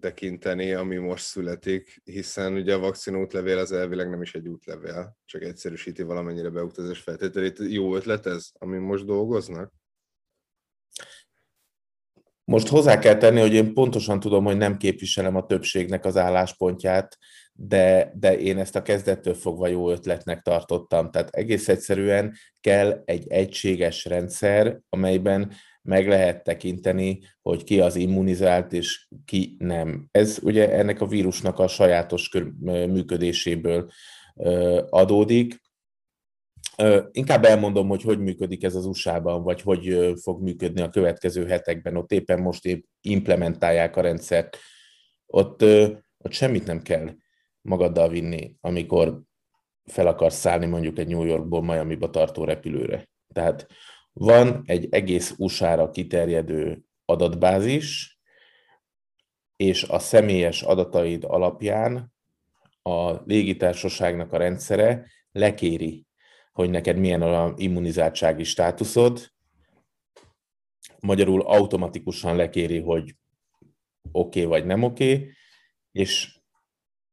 tekinteni, 0.01 0.73
ami 0.73 0.97
most 0.97 1.25
születik, 1.25 2.01
hiszen 2.05 2.53
ugye 2.53 2.75
a 2.75 2.79
vakcina 2.79 3.19
útlevél 3.19 3.59
az 3.59 3.73
elvileg 3.73 4.11
nem 4.11 4.23
is 4.23 4.35
egy 4.35 4.49
útlevél, 4.49 5.17
csak 5.25 5.43
egyszerűsíti 5.43 6.03
valamennyire 6.03 6.51
beutazás 6.51 7.01
feltételét. 7.01 7.59
Jó 7.59 7.95
ötlet 7.95 8.27
ez, 8.27 8.51
ami 8.53 8.79
most 8.79 9.05
dolgoznak? 9.05 9.73
Most 12.45 12.69
hozzá 12.69 12.99
kell 12.99 13.17
tenni, 13.17 13.41
hogy 13.41 13.55
én 13.55 13.75
pontosan 13.75 14.21
tudom, 14.21 14.45
hogy 14.45 14.57
nem 14.57 14.77
képviselem 14.77 15.37
a 15.37 15.47
többségnek 15.47 16.05
az 16.05 16.17
álláspontját, 16.17 17.19
de, 17.61 18.13
de 18.15 18.39
én 18.39 18.59
ezt 18.59 18.77
a 18.77 18.83
kezdettől 18.83 19.35
fogva 19.35 19.67
jó 19.67 19.91
ötletnek 19.91 20.43
tartottam. 20.43 21.11
Tehát 21.11 21.29
egész 21.29 21.69
egyszerűen 21.69 22.35
kell 22.61 23.03
egy 23.05 23.29
egységes 23.29 24.05
rendszer, 24.05 24.81
amelyben 24.89 25.53
meg 25.83 26.09
lehet 26.09 26.45
tekinteni, 26.45 27.21
hogy 27.43 27.65
ki 27.65 27.81
az 27.81 27.97
immunizált 27.97 28.73
és 28.73 29.07
ki 29.25 29.57
nem. 29.59 30.09
Ez 30.11 30.39
ugye 30.43 30.73
ennek 30.73 31.01
a 31.01 31.07
vírusnak 31.07 31.59
a 31.59 31.69
sajátos 31.69 32.31
működéséből 32.65 33.91
adódik. 34.91 35.61
Inkább 37.11 37.45
elmondom, 37.45 37.89
hogy 37.89 38.03
hogy 38.03 38.19
működik 38.19 38.65
ez 38.65 38.75
az 38.75 38.87
USA-ban, 38.87 39.43
vagy 39.43 39.61
hogy 39.61 40.13
fog 40.23 40.43
működni 40.43 40.81
a 40.81 40.89
következő 40.89 41.47
hetekben. 41.47 41.97
Ott 41.97 42.13
éppen 42.13 42.41
most 42.41 42.65
épp 42.65 42.85
implementálják 43.01 43.97
a 43.97 44.01
rendszert. 44.01 44.59
Ott, 45.27 45.63
ott 46.19 46.33
semmit 46.33 46.67
nem 46.67 46.83
kell 46.83 47.11
magaddal 47.63 48.09
vinni, 48.09 48.55
amikor 48.61 49.21
fel 49.85 50.07
akarsz 50.07 50.37
szállni 50.37 50.67
mondjuk 50.67 50.99
egy 50.99 51.09
New 51.09 51.25
Yorkból 51.25 51.63
Miami-ba 51.63 52.11
tartó 52.11 52.45
repülőre. 52.45 53.09
Tehát 53.33 53.67
van 54.13 54.63
egy 54.65 54.87
egész 54.91 55.35
USA-ra 55.39 55.91
kiterjedő 55.91 56.83
adatbázis, 57.05 58.19
és 59.57 59.83
a 59.83 59.99
személyes 59.99 60.63
adataid 60.63 61.25
alapján 61.25 62.13
a 62.83 63.11
légitársaságnak 63.25 64.33
a 64.33 64.37
rendszere 64.37 65.07
lekéri, 65.33 66.07
hogy 66.53 66.71
neked 66.71 66.97
milyen 66.97 67.23
a 67.23 67.53
immunizáltsági 67.57 68.45
státuszod, 68.45 69.33
magyarul 71.01 71.41
automatikusan 71.41 72.37
lekéri, 72.37 72.81
hogy 72.81 73.15
oké 74.13 74.45
okay 74.45 74.45
vagy 74.45 74.67
nem 74.67 74.83
oké, 74.83 75.13
okay, 75.15 75.31
és, 75.93 76.38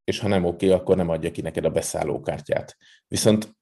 és 0.06 0.20
ha 0.20 0.28
nem 0.28 0.46
oké, 0.46 0.70
akkor 0.70 0.96
nem 0.96 1.10
adja 1.10 1.32
ki 1.32 1.42
neked 1.42 1.66
a 1.66 1.70
beszállókártyát. 1.70 2.78
Viszont 3.08 3.56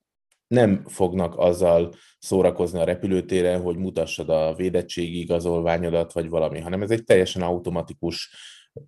nem 0.48 0.84
fognak 0.86 1.38
azzal 1.38 1.94
szórakozni 2.20 2.80
a 2.80 2.84
repülőtéren, 2.84 3.62
hogy 3.62 3.78
mutassad 3.78 4.30
a 4.30 4.54
védettségi 4.56 5.20
igazolványodat, 5.20 6.14
vagy 6.14 6.30
valami, 6.30 6.60
hanem 6.60 6.82
ez 6.82 6.92
egy 6.92 7.04
teljesen 7.04 7.42
automatikus 7.42 8.36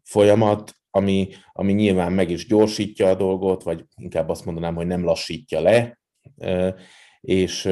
folyamat, 0.04 0.74
ami, 0.90 1.30
ami 1.52 1.74
nyilván 1.74 2.12
meg 2.12 2.30
is 2.30 2.48
gyorsítja 2.48 3.10
a 3.10 3.16
dolgot, 3.16 3.64
vagy 3.64 3.86
inkább 3.96 4.30
azt 4.30 4.46
mondanám, 4.46 4.76
hogy 4.76 4.88
nem 4.88 5.04
lassítja 5.04 5.62
le, 5.62 6.00
és, 7.22 7.66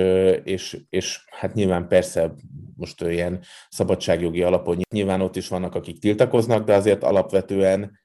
és, 0.44 0.78
és 0.90 1.26
hát 1.30 1.54
nyilván 1.54 1.88
persze 1.88 2.34
most 2.76 3.02
ilyen 3.02 3.44
szabadságjogi 3.70 4.44
alapon 4.44 4.82
nyilván 4.94 5.22
ott 5.22 5.36
is 5.36 5.48
vannak, 5.48 5.76
akik 5.76 6.00
tiltakoznak, 6.00 6.66
de 6.66 6.74
azért 6.74 7.04
alapvetően 7.04 8.03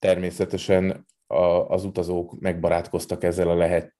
természetesen 0.00 1.06
az 1.68 1.84
utazók 1.84 2.40
megbarátkoztak 2.40 3.24
ezzel 3.24 3.48
a 3.48 3.54
lehet, 3.54 3.98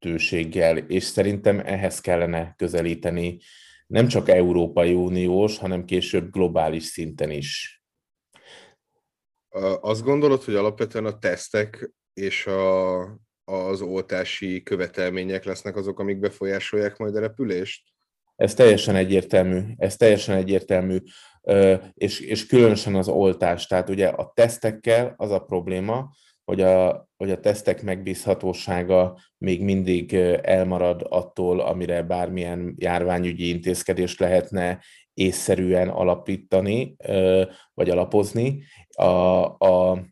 lehetőséggel, 0.00 0.76
és 0.76 1.04
szerintem 1.04 1.60
ehhez 1.60 2.00
kellene 2.00 2.54
közelíteni 2.56 3.38
nem 3.86 4.08
csak 4.08 4.28
Európai 4.28 4.92
Uniós, 4.92 5.58
hanem 5.58 5.84
később 5.84 6.30
globális 6.30 6.84
szinten 6.84 7.30
is. 7.30 7.82
Azt 9.80 10.02
gondolod, 10.02 10.42
hogy 10.42 10.54
alapvetően 10.54 11.04
a 11.04 11.18
tesztek 11.18 11.92
és 12.12 12.46
a, 12.46 13.00
az 13.44 13.80
oltási 13.80 14.62
követelmények 14.62 15.44
lesznek 15.44 15.76
azok, 15.76 15.98
amik 15.98 16.18
befolyásolják 16.18 16.96
majd 16.96 17.16
a 17.16 17.20
repülést? 17.20 17.88
Ez 18.40 18.54
teljesen 18.54 18.96
egyértelmű, 18.96 19.60
ez 19.76 19.96
teljesen 19.96 20.36
egyértelmű, 20.36 20.98
és, 21.94 22.20
és 22.20 22.46
különösen 22.46 22.94
az 22.94 23.08
oltás. 23.08 23.66
Tehát 23.66 23.88
ugye 23.88 24.08
a 24.08 24.32
tesztekkel 24.34 25.14
az 25.16 25.30
a 25.30 25.38
probléma, 25.38 26.10
hogy 26.44 26.60
a, 26.60 27.08
hogy 27.16 27.30
a 27.30 27.40
tesztek 27.40 27.82
megbízhatósága 27.82 29.18
még 29.38 29.62
mindig 29.62 30.14
elmarad 30.42 31.06
attól, 31.08 31.60
amire 31.60 32.02
bármilyen 32.02 32.74
járványügyi 32.78 33.48
intézkedést 33.48 34.20
lehetne 34.20 34.82
észszerűen 35.14 35.88
alapítani, 35.88 36.96
vagy 37.74 37.90
alapozni. 37.90 38.62
A, 38.88 39.04
a, 39.44 40.02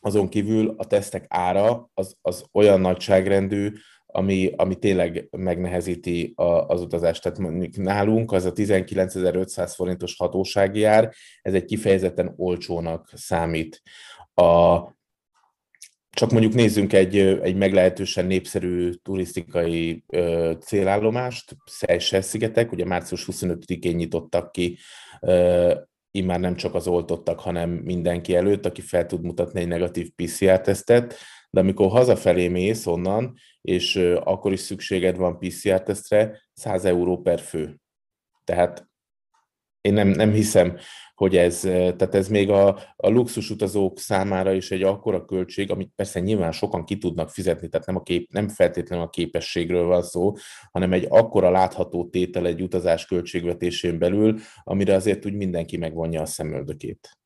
azon 0.00 0.28
kívül 0.28 0.74
a 0.76 0.84
tesztek 0.84 1.24
ára 1.28 1.90
az, 1.94 2.16
az 2.20 2.44
olyan 2.52 2.80
nagyságrendű, 2.80 3.72
ami, 4.12 4.52
ami 4.56 4.76
tényleg 4.76 5.28
megnehezíti 5.30 6.32
a, 6.36 6.42
az 6.42 6.80
utazást. 6.80 7.22
Tehát 7.22 7.38
mondjuk 7.38 7.76
nálunk 7.76 8.32
az 8.32 8.44
a 8.44 8.52
19.500 8.52 9.72
forintos 9.74 10.16
hatósági 10.16 10.84
ár, 10.84 11.12
ez 11.42 11.54
egy 11.54 11.64
kifejezetten 11.64 12.32
olcsónak 12.36 13.10
számít. 13.14 13.82
A, 14.34 14.78
csak 16.10 16.30
mondjuk 16.30 16.54
nézzünk 16.54 16.92
egy, 16.92 17.16
egy 17.18 17.56
meglehetősen 17.56 18.26
népszerű 18.26 18.92
turisztikai 18.92 20.04
ö, 20.06 20.52
célállomást, 20.60 21.56
Seychelles-szigetek, 21.64 22.72
ugye 22.72 22.84
március 22.84 23.28
25-én 23.32 23.96
nyitottak 23.96 24.52
ki, 24.52 24.78
ö, 25.20 25.74
immár 26.10 26.40
nem 26.40 26.56
csak 26.56 26.74
az 26.74 26.86
oltottak, 26.86 27.40
hanem 27.40 27.70
mindenki 27.70 28.34
előtt, 28.34 28.66
aki 28.66 28.80
fel 28.80 29.06
tud 29.06 29.22
mutatni 29.22 29.60
egy 29.60 29.68
negatív 29.68 30.10
PCR-tesztet, 30.14 31.14
de 31.50 31.60
amikor 31.60 31.90
hazafelé 31.90 32.48
mész 32.48 32.86
onnan, 32.86 33.34
és 33.60 33.96
akkor 34.24 34.52
is 34.52 34.60
szükséged 34.60 35.16
van 35.16 35.38
PCR-tesztre, 35.38 36.42
100 36.52 36.84
euró 36.84 37.20
per 37.20 37.40
fő. 37.40 37.80
Tehát 38.44 38.89
én 39.80 39.92
nem, 39.92 40.08
nem 40.08 40.32
hiszem, 40.32 40.76
hogy 41.14 41.36
ez, 41.36 41.60
tehát 41.60 42.14
ez 42.14 42.28
még 42.28 42.50
a, 42.50 42.68
a 42.96 43.08
luxusutazók 43.08 43.98
számára 43.98 44.52
is 44.52 44.70
egy 44.70 44.82
akkora 44.82 45.24
költség, 45.24 45.70
amit 45.70 45.92
persze 45.96 46.20
nyilván 46.20 46.52
sokan 46.52 46.84
ki 46.84 46.98
tudnak 46.98 47.30
fizetni, 47.30 47.68
tehát 47.68 47.86
nem, 47.86 47.96
a 47.96 48.02
kép, 48.02 48.32
nem 48.32 48.48
feltétlenül 48.48 49.04
a 49.04 49.10
képességről 49.10 49.84
van 49.84 50.02
szó, 50.02 50.32
hanem 50.70 50.92
egy 50.92 51.06
akkora 51.08 51.50
látható 51.50 52.08
tétel 52.08 52.46
egy 52.46 52.62
utazás 52.62 53.06
költségvetésén 53.06 53.98
belül, 53.98 54.38
amire 54.64 54.94
azért 54.94 55.26
úgy 55.26 55.34
mindenki 55.34 55.76
megvonja 55.76 56.20
a 56.20 56.26
szemöldökét. 56.26 57.18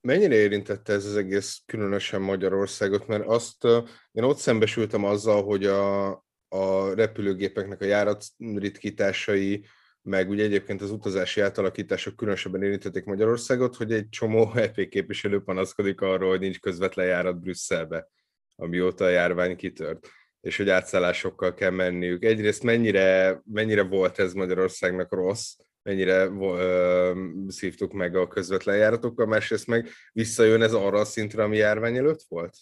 Mennyire 0.00 0.34
érintette 0.34 0.92
ez 0.92 1.04
az 1.04 1.16
egész 1.16 1.62
különösen 1.66 2.20
Magyarországot? 2.20 3.06
Mert 3.06 3.26
azt 3.26 3.64
én 4.12 4.24
ott 4.24 4.38
szembesültem 4.38 5.04
azzal, 5.04 5.44
hogy 5.44 5.64
a, 5.64 6.06
a 6.48 6.94
repülőgépeknek 6.94 7.80
a 7.80 7.84
járatritkításai 7.84 9.64
meg 10.06 10.28
ugye 10.28 10.44
egyébként 10.44 10.82
az 10.82 10.90
utazási 10.90 11.40
átalakítások 11.40 12.16
különösebben 12.16 12.62
érintették 12.62 13.04
Magyarországot, 13.04 13.76
hogy 13.76 13.92
egy 13.92 14.08
csomó 14.08 14.52
EP 14.54 14.88
képviselő 14.88 15.40
panaszkodik 15.40 16.00
arról, 16.00 16.28
hogy 16.28 16.40
nincs 16.40 16.60
közvetlen 16.60 17.06
járat 17.06 17.40
Brüsszelbe, 17.40 18.08
amióta 18.56 19.04
a 19.04 19.08
járvány 19.08 19.56
kitört, 19.56 20.08
és 20.40 20.56
hogy 20.56 20.68
átszállásokkal 20.68 21.54
kell 21.54 21.70
menniük. 21.70 22.24
Egyrészt 22.24 22.62
mennyire, 22.62 23.40
mennyire 23.44 23.82
volt 23.82 24.18
ez 24.18 24.32
Magyarországnak 24.32 25.12
rossz, 25.12 25.56
mennyire 25.82 26.24
ö, 26.40 27.12
szívtuk 27.48 27.92
meg 27.92 28.16
a 28.16 28.28
közvetlen 28.28 28.76
járatokkal, 28.76 29.26
másrészt 29.26 29.66
meg 29.66 29.88
visszajön 30.12 30.62
ez 30.62 30.72
arra 30.72 30.98
a 30.98 31.04
szintre, 31.04 31.42
ami 31.42 31.56
járvány 31.56 31.96
előtt 31.96 32.22
volt? 32.28 32.56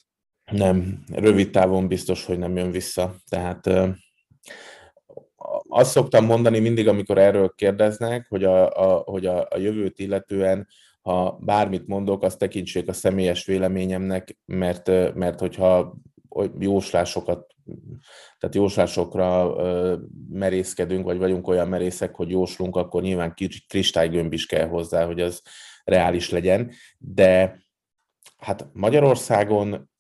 Nem, 0.51 1.05
rövid 1.13 1.51
távon 1.51 1.89
biztos, 1.89 2.25
hogy 2.25 2.39
nem 2.39 2.57
jön 2.57 2.71
vissza. 2.71 3.15
Tehát 3.29 3.67
azt 5.77 5.91
szoktam 5.91 6.25
mondani 6.25 6.59
mindig, 6.59 6.89
amikor 6.89 7.19
erről 7.19 7.53
kérdeznek, 7.57 8.27
hogy 8.29 8.45
a, 8.45 8.71
a, 8.71 9.03
hogy 9.05 9.27
a, 9.27 9.47
a 9.51 9.59
jövőt 9.59 9.99
illetően, 9.99 10.69
ha 11.03 11.39
bármit 11.41 11.87
mondok, 11.87 12.23
azt 12.23 12.39
tekintsék 12.39 12.89
a 12.89 12.93
személyes 12.93 13.45
véleményemnek, 13.45 14.39
mert, 14.45 15.15
mert 15.15 15.41
hogyha 15.41 15.95
jóslásokat, 16.59 17.47
tehát 18.39 18.55
jóslásokra 18.55 19.57
merészkedünk, 20.31 21.05
vagy 21.05 21.19
vagyunk 21.19 21.49
olyan 21.49 21.69
merészek, 21.69 22.15
hogy 22.15 22.31
jóslunk, 22.31 22.77
akkor 22.77 23.03
nyilván 23.03 23.35
kristálygömb 23.69 24.33
is 24.33 24.47
kell 24.47 24.69
hozzá, 24.69 25.07
hogy 25.07 25.21
az 25.21 25.43
reális 25.85 26.31
legyen. 26.31 26.71
De 26.99 27.63
hát 28.37 28.69
Magyarországon 28.73 29.91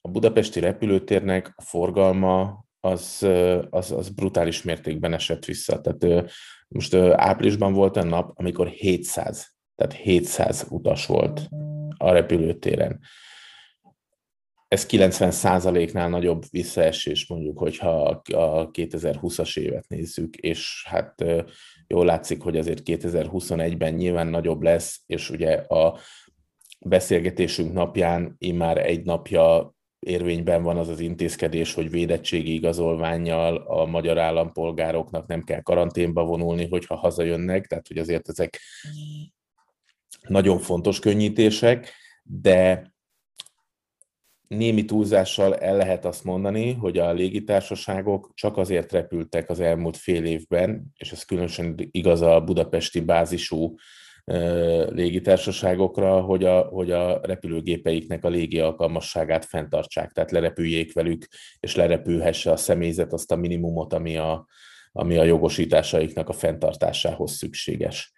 a 0.00 0.08
budapesti 0.08 0.60
repülőtérnek 0.60 1.52
a 1.56 1.62
forgalma 1.62 2.63
az, 2.84 3.26
az, 3.70 3.92
az 3.92 4.08
brutális 4.08 4.62
mértékben 4.62 5.12
esett 5.12 5.44
vissza. 5.44 5.80
Tehát 5.80 6.30
most 6.68 6.94
áprilisban 6.94 7.72
volt 7.72 7.96
egy 7.96 8.06
nap, 8.06 8.32
amikor 8.34 8.68
700, 8.68 9.54
tehát 9.74 9.94
700 9.94 10.66
utas 10.68 11.06
volt 11.06 11.48
a 11.96 12.12
repülőtéren. 12.12 13.00
Ez 14.68 14.86
90%-nál 14.90 16.08
nagyobb 16.08 16.42
visszaesés, 16.50 17.26
mondjuk, 17.26 17.58
hogyha 17.58 18.02
a 18.32 18.70
2020-as 18.70 19.58
évet 19.58 19.88
nézzük, 19.88 20.36
és 20.36 20.84
hát 20.88 21.24
jól 21.86 22.04
látszik, 22.04 22.42
hogy 22.42 22.56
azért 22.56 22.82
2021-ben 22.84 23.94
nyilván 23.94 24.26
nagyobb 24.26 24.62
lesz, 24.62 25.02
és 25.06 25.30
ugye 25.30 25.52
a 25.54 25.98
beszélgetésünk 26.86 27.72
napján 27.72 28.34
immár 28.38 28.86
egy 28.86 29.04
napja 29.04 29.74
érvényben 30.04 30.62
van 30.62 30.76
az 30.76 30.88
az 30.88 31.00
intézkedés, 31.00 31.74
hogy 31.74 31.90
védettségi 31.90 32.54
igazolványjal 32.54 33.56
a 33.56 33.84
magyar 33.84 34.18
állampolgároknak 34.18 35.26
nem 35.26 35.42
kell 35.42 35.60
karanténba 35.60 36.24
vonulni, 36.24 36.68
hogyha 36.68 36.94
hazajönnek, 36.94 37.66
tehát 37.66 37.88
hogy 37.88 37.98
azért 37.98 38.28
ezek 38.28 38.60
nagyon 40.28 40.58
fontos 40.58 40.98
könnyítések, 40.98 41.92
de 42.22 42.92
némi 44.48 44.84
túlzással 44.84 45.56
el 45.56 45.76
lehet 45.76 46.04
azt 46.04 46.24
mondani, 46.24 46.72
hogy 46.72 46.98
a 46.98 47.12
légitársaságok 47.12 48.30
csak 48.34 48.56
azért 48.56 48.92
repültek 48.92 49.50
az 49.50 49.60
elmúlt 49.60 49.96
fél 49.96 50.24
évben, 50.24 50.92
és 50.96 51.12
ez 51.12 51.22
különösen 51.22 51.74
igaz 51.90 52.20
a 52.20 52.40
budapesti 52.40 53.00
bázisú 53.00 53.74
légitársaságokra, 54.90 56.20
hogy 56.20 56.44
a, 56.44 56.60
hogy 56.60 56.90
a 56.90 57.20
repülőgépeiknek 57.22 58.24
a 58.24 58.28
légi 58.28 58.60
alkalmasságát 58.60 59.44
fenntartsák, 59.44 60.12
tehát 60.12 60.30
lerepüljék 60.30 60.92
velük, 60.92 61.26
és 61.60 61.74
lerepülhesse 61.74 62.50
a 62.50 62.56
személyzet 62.56 63.12
azt 63.12 63.32
a 63.32 63.36
minimumot, 63.36 63.92
ami 63.92 64.16
a, 64.16 64.46
ami 64.92 65.16
a 65.16 65.24
jogosításaiknak 65.24 66.28
a 66.28 66.32
fenntartásához 66.32 67.32
szükséges. 67.32 68.12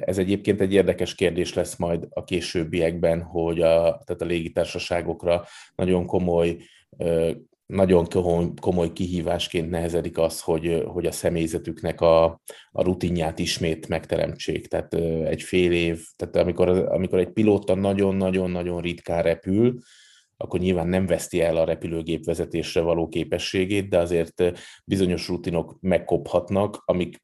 Ez 0.00 0.18
egyébként 0.18 0.60
egy 0.60 0.72
érdekes 0.72 1.14
kérdés 1.14 1.54
lesz 1.54 1.76
majd 1.76 2.06
a 2.10 2.24
későbbiekben, 2.24 3.22
hogy 3.22 3.60
a, 3.60 4.02
tehát 4.04 4.22
a 4.22 4.24
légitársaságokra 4.24 5.44
nagyon 5.74 6.06
komoly 6.06 6.56
nagyon 7.70 8.06
komoly 8.60 8.92
kihívásként 8.92 9.70
nehezedik 9.70 10.18
az, 10.18 10.40
hogy, 10.40 10.84
hogy 10.86 11.06
a 11.06 11.12
személyzetüknek 11.12 12.00
a, 12.00 12.24
a 12.70 12.82
rutinját 12.82 13.38
ismét 13.38 13.88
megteremtsék. 13.88 14.66
Tehát 14.66 14.94
egy 15.24 15.42
fél 15.42 15.72
év, 15.72 16.04
tehát 16.16 16.36
amikor, 16.36 16.68
amikor 16.68 17.18
egy 17.18 17.32
pilóta 17.32 17.74
nagyon-nagyon-nagyon 17.74 18.80
ritkán 18.80 19.22
repül, 19.22 19.78
akkor 20.36 20.60
nyilván 20.60 20.88
nem 20.88 21.06
veszti 21.06 21.40
el 21.40 21.56
a 21.56 21.64
repülőgép 21.64 22.24
vezetésre 22.24 22.80
való 22.80 23.08
képességét, 23.08 23.88
de 23.88 23.98
azért 23.98 24.42
bizonyos 24.84 25.28
rutinok 25.28 25.76
megkophatnak, 25.80 26.82
amik 26.84 27.22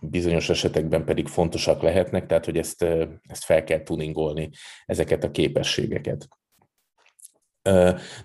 bizonyos 0.00 0.48
esetekben 0.48 1.04
pedig 1.04 1.26
fontosak 1.26 1.82
lehetnek, 1.82 2.26
tehát 2.26 2.44
hogy 2.44 2.58
ezt, 2.58 2.82
ezt 3.22 3.44
fel 3.44 3.64
kell 3.64 3.82
tuningolni, 3.82 4.50
ezeket 4.86 5.24
a 5.24 5.30
képességeket. 5.30 6.28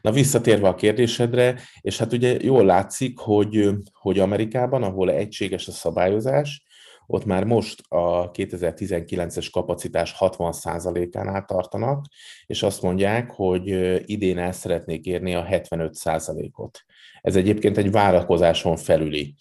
Na 0.01 0.11
visszatérve 0.11 0.67
a 0.67 0.75
kérdésedre, 0.75 1.59
és 1.81 1.97
hát 1.97 2.13
ugye 2.13 2.37
jól 2.41 2.65
látszik, 2.65 3.19
hogy, 3.19 3.69
hogy 3.93 4.19
Amerikában, 4.19 4.83
ahol 4.83 5.11
egységes 5.11 5.67
a 5.67 5.71
szabályozás, 5.71 6.63
ott 7.11 7.25
már 7.25 7.43
most 7.43 7.81
a 7.87 8.31
2019-es 8.31 9.47
kapacitás 9.51 10.15
60%-ánál 10.19 11.45
tartanak, 11.45 12.05
és 12.45 12.63
azt 12.63 12.81
mondják, 12.81 13.31
hogy 13.31 13.67
idén 14.09 14.37
el 14.37 14.51
szeretnék 14.51 15.05
érni 15.05 15.35
a 15.35 15.45
75%-ot. 15.49 16.79
Ez 17.21 17.35
egyébként 17.35 17.77
egy 17.77 17.91
várakozáson 17.91 18.75
felüli, 18.77 19.35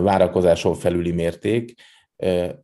várakozáson 0.00 0.74
felüli 0.74 1.12
mérték. 1.12 1.74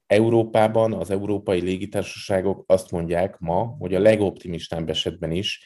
Európában 0.06 0.92
az 0.92 1.10
európai 1.10 1.60
légitársaságok 1.60 2.64
azt 2.66 2.90
mondják 2.90 3.38
ma, 3.38 3.76
hogy 3.78 3.94
a 3.94 4.00
legoptimistább 4.00 4.88
esetben 4.88 5.30
is 5.30 5.60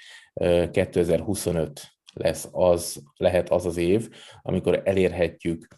2025 0.70 1.94
lesz 2.14 2.48
az, 2.52 3.02
lehet 3.16 3.50
az 3.50 3.66
az 3.66 3.76
év, 3.76 4.08
amikor 4.42 4.82
elérhetjük 4.84 5.68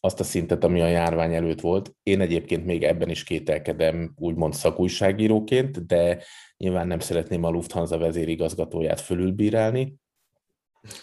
azt 0.00 0.20
a 0.20 0.24
szintet, 0.24 0.64
ami 0.64 0.80
a 0.80 0.86
járvány 0.86 1.34
előtt 1.34 1.60
volt. 1.60 1.94
Én 2.02 2.20
egyébként 2.20 2.64
még 2.64 2.82
ebben 2.82 3.10
is 3.10 3.24
kételkedem, 3.24 4.12
úgymond 4.16 4.54
szakújságíróként, 4.54 5.86
de 5.86 6.22
nyilván 6.56 6.86
nem 6.86 6.98
szeretném 6.98 7.44
a 7.44 7.50
Lufthansa 7.50 7.98
vezérigazgatóját 7.98 9.00
fölülbírálni. 9.00 9.94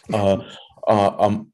A, 0.01 0.43
a, 0.79 1.25
a, 1.25 1.45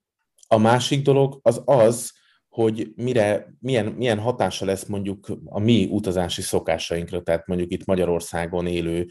a 0.47 0.57
másik 0.57 1.01
dolog 1.01 1.39
az 1.41 1.61
az, 1.65 2.13
hogy 2.55 2.91
mire, 2.95 3.55
milyen, 3.59 3.85
milyen 3.85 4.19
hatása 4.19 4.65
lesz 4.65 4.85
mondjuk 4.85 5.27
a 5.45 5.59
mi 5.59 5.87
utazási 5.91 6.41
szokásainkra, 6.41 7.21
tehát 7.21 7.47
mondjuk 7.47 7.71
itt 7.71 7.85
Magyarországon 7.85 8.67
élő 8.67 9.07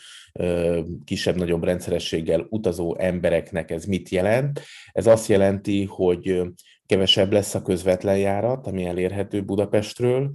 kisebb-nagyobb 1.05 1.65
rendszerességgel 1.65 2.47
utazó 2.49 2.97
embereknek 2.99 3.71
ez 3.71 3.85
mit 3.85 4.09
jelent. 4.09 4.61
Ez 4.93 5.07
azt 5.07 5.29
jelenti, 5.29 5.85
hogy 5.85 6.43
kevesebb 6.87 7.33
lesz 7.33 7.55
a 7.55 7.63
közvetlen 7.63 8.19
járat, 8.19 8.67
ami 8.67 8.85
elérhető 8.85 9.43
Budapestről. 9.43 10.33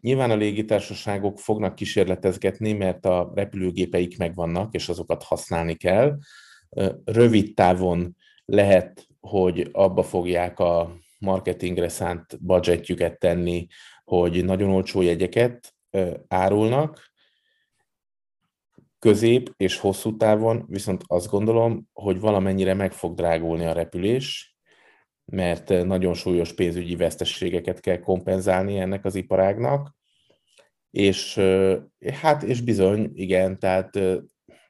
Nyilván 0.00 0.30
a 0.30 0.36
légitársaságok 0.36 1.38
fognak 1.38 1.74
kísérletezgetni, 1.74 2.72
mert 2.72 3.06
a 3.06 3.32
repülőgépeik 3.34 4.18
megvannak, 4.18 4.74
és 4.74 4.88
azokat 4.88 5.22
használni 5.22 5.74
kell. 5.74 6.18
Rövid 7.04 7.54
távon 7.54 8.16
lehet, 8.44 9.06
hogy 9.20 9.68
abba 9.72 10.02
fogják 10.02 10.58
a 10.58 10.96
marketingre 11.18 11.88
szánt 11.88 12.44
budgetjüket 12.44 13.18
tenni, 13.18 13.66
hogy 14.04 14.44
nagyon 14.44 14.70
olcsó 14.70 15.00
jegyeket 15.00 15.74
árulnak, 16.28 17.12
közép 18.98 19.52
és 19.56 19.76
hosszú 19.78 20.16
távon 20.16 20.64
viszont 20.68 21.02
azt 21.06 21.30
gondolom, 21.30 21.88
hogy 21.92 22.20
valamennyire 22.20 22.74
meg 22.74 22.92
fog 22.92 23.14
drágulni 23.14 23.64
a 23.64 23.72
repülés, 23.72 24.56
mert 25.24 25.68
nagyon 25.68 26.14
súlyos 26.14 26.52
pénzügyi 26.52 26.96
veszteségeket 26.96 27.80
kell 27.80 27.98
kompenzálni 27.98 28.78
ennek 28.78 29.04
az 29.04 29.14
iparágnak, 29.14 29.96
és 30.90 31.40
hát, 32.12 32.42
és 32.42 32.60
bizony, 32.60 33.10
igen, 33.14 33.58
tehát 33.58 33.98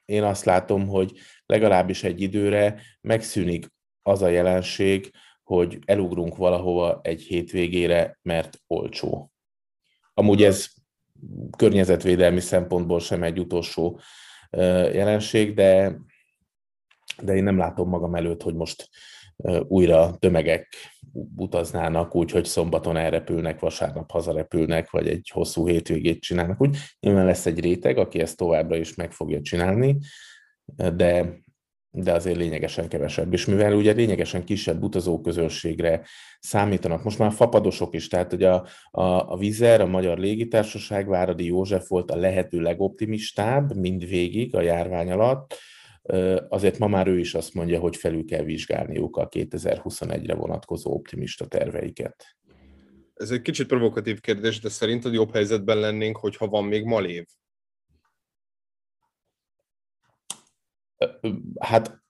én 0.05 0.23
azt 0.23 0.45
látom, 0.45 0.87
hogy 0.87 1.11
legalábbis 1.45 2.03
egy 2.03 2.21
időre 2.21 2.81
megszűnik 3.01 3.67
az 4.01 4.21
a 4.21 4.27
jelenség, 4.27 5.11
hogy 5.49 5.79
elugrunk 5.85 6.35
valahova 6.37 6.99
egy 7.03 7.21
hétvégére, 7.21 8.19
mert 8.21 8.57
olcsó. 8.67 9.31
Amúgy 10.13 10.43
ez 10.43 10.67
környezetvédelmi 11.57 12.39
szempontból 12.39 12.99
sem 12.99 13.23
egy 13.23 13.39
utolsó 13.39 13.99
jelenség, 14.93 15.53
de, 15.53 15.99
de 17.21 17.35
én 17.35 17.43
nem 17.43 17.57
látom 17.57 17.89
magam 17.89 18.15
előtt, 18.15 18.41
hogy 18.41 18.55
most 18.55 18.89
újra 19.67 20.17
tömegek 20.19 20.67
utaznának 21.35 22.15
úgy, 22.15 22.31
hogy 22.31 22.45
szombaton 22.45 22.97
elrepülnek, 22.97 23.59
vasárnap 23.59 24.11
hazarepülnek, 24.11 24.89
vagy 24.89 25.07
egy 25.07 25.29
hosszú 25.33 25.67
hétvégét 25.67 26.21
csinálnak. 26.21 26.61
Úgy 26.61 26.77
nyilván 26.99 27.25
lesz 27.25 27.45
egy 27.45 27.59
réteg, 27.59 27.97
aki 27.97 28.19
ezt 28.19 28.37
továbbra 28.37 28.77
is 28.77 28.95
meg 28.95 29.11
fogja 29.11 29.41
csinálni, 29.41 29.97
de 30.95 31.41
de 31.91 32.13
azért 32.13 32.37
lényegesen 32.37 32.87
kevesebb. 32.87 33.33
És 33.33 33.45
mivel 33.45 33.73
ugye 33.73 33.91
lényegesen 33.91 34.43
kisebb 34.43 34.83
utazóközönségre 34.83 36.05
számítanak, 36.39 37.03
most 37.03 37.19
már 37.19 37.31
fapadosok 37.31 37.93
is, 37.93 38.07
tehát 38.07 38.29
hogy 38.29 38.43
a, 38.43 38.65
a, 38.91 39.01
a 39.01 39.37
Vizer, 39.37 39.81
a 39.81 39.85
Magyar 39.85 40.17
Légitársaság, 40.17 41.07
Váradi 41.07 41.45
József 41.45 41.87
volt 41.87 42.11
a 42.11 42.15
lehető 42.15 42.59
legoptimistább 42.59 43.75
mindvégig 43.75 44.55
a 44.55 44.61
járvány 44.61 45.11
alatt, 45.11 45.55
azért 46.49 46.77
ma 46.77 46.87
már 46.87 47.07
ő 47.07 47.19
is 47.19 47.33
azt 47.33 47.53
mondja, 47.53 47.79
hogy 47.79 47.95
felül 47.95 48.25
kell 48.25 48.43
vizsgálniuk 48.43 49.17
a 49.17 49.29
2021-re 49.29 50.33
vonatkozó 50.33 50.93
optimista 50.93 51.45
terveiket. 51.45 52.25
Ez 53.13 53.31
egy 53.31 53.41
kicsit 53.41 53.67
provokatív 53.67 54.19
kérdés, 54.19 54.59
de 54.59 54.69
szerinted 54.69 55.13
jobb 55.13 55.33
helyzetben 55.33 55.77
lennénk, 55.77 56.17
hogyha 56.17 56.47
van 56.47 56.63
még 56.63 56.83
malév? 56.83 57.25
Hát 61.59 62.01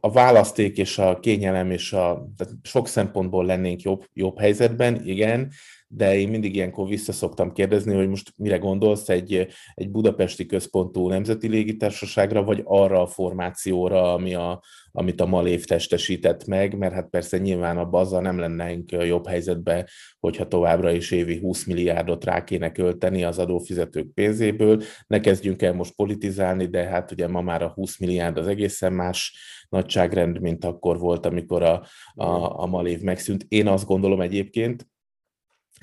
a 0.00 0.10
választék 0.10 0.78
és 0.78 0.98
a 0.98 1.20
kényelem 1.20 1.70
és 1.70 1.92
a, 1.92 2.28
tehát 2.36 2.54
sok 2.62 2.88
szempontból 2.88 3.44
lennénk 3.44 3.82
jobb, 3.82 4.04
jobb 4.12 4.38
helyzetben, 4.38 5.04
igen, 5.04 5.52
de 5.88 6.18
én 6.18 6.28
mindig 6.28 6.54
ilyenkor 6.54 6.88
vissza 6.88 7.12
szoktam 7.12 7.52
kérdezni, 7.52 7.94
hogy 7.94 8.08
most 8.08 8.32
mire 8.36 8.56
gondolsz, 8.56 9.08
egy, 9.08 9.46
egy 9.74 9.90
budapesti 9.90 10.46
központú 10.46 11.08
nemzeti 11.08 11.48
légitársaságra, 11.48 12.42
vagy 12.42 12.60
arra 12.64 13.02
a 13.02 13.06
formációra, 13.06 14.12
ami 14.12 14.34
a, 14.34 14.62
amit 14.92 15.20
a 15.20 15.26
Malév 15.26 15.64
testesített 15.64 16.46
meg, 16.46 16.78
mert 16.78 16.94
hát 16.94 17.08
persze 17.10 17.38
nyilván 17.38 17.78
abban 17.78 18.00
azzal 18.00 18.20
nem 18.20 18.38
lennénk 18.38 18.92
jobb 18.92 19.26
helyzetben, 19.26 19.86
hogyha 20.20 20.48
továbbra 20.48 20.90
is 20.90 21.10
évi 21.10 21.38
20 21.38 21.64
milliárdot 21.64 22.24
rá 22.24 22.44
kéne 22.44 22.72
költeni 22.72 23.24
az 23.24 23.38
adófizetők 23.38 24.14
pénzéből. 24.14 24.82
Ne 25.06 25.20
kezdjünk 25.20 25.62
el 25.62 25.72
most 25.72 25.94
politizálni, 25.94 26.66
de 26.66 26.84
hát 26.84 27.10
ugye 27.10 27.28
ma 27.28 27.40
már 27.40 27.62
a 27.62 27.68
20 27.68 27.98
milliárd 27.98 28.38
az 28.38 28.46
egészen 28.46 28.92
más 28.92 29.38
nagyságrend, 29.68 30.40
mint 30.40 30.64
akkor 30.64 30.98
volt, 30.98 31.26
amikor 31.26 31.62
a, 31.62 31.86
a, 32.14 32.60
a 32.62 32.66
Malév 32.66 33.00
megszűnt. 33.00 33.44
Én 33.48 33.66
azt 33.66 33.86
gondolom 33.86 34.20
egyébként, 34.20 34.86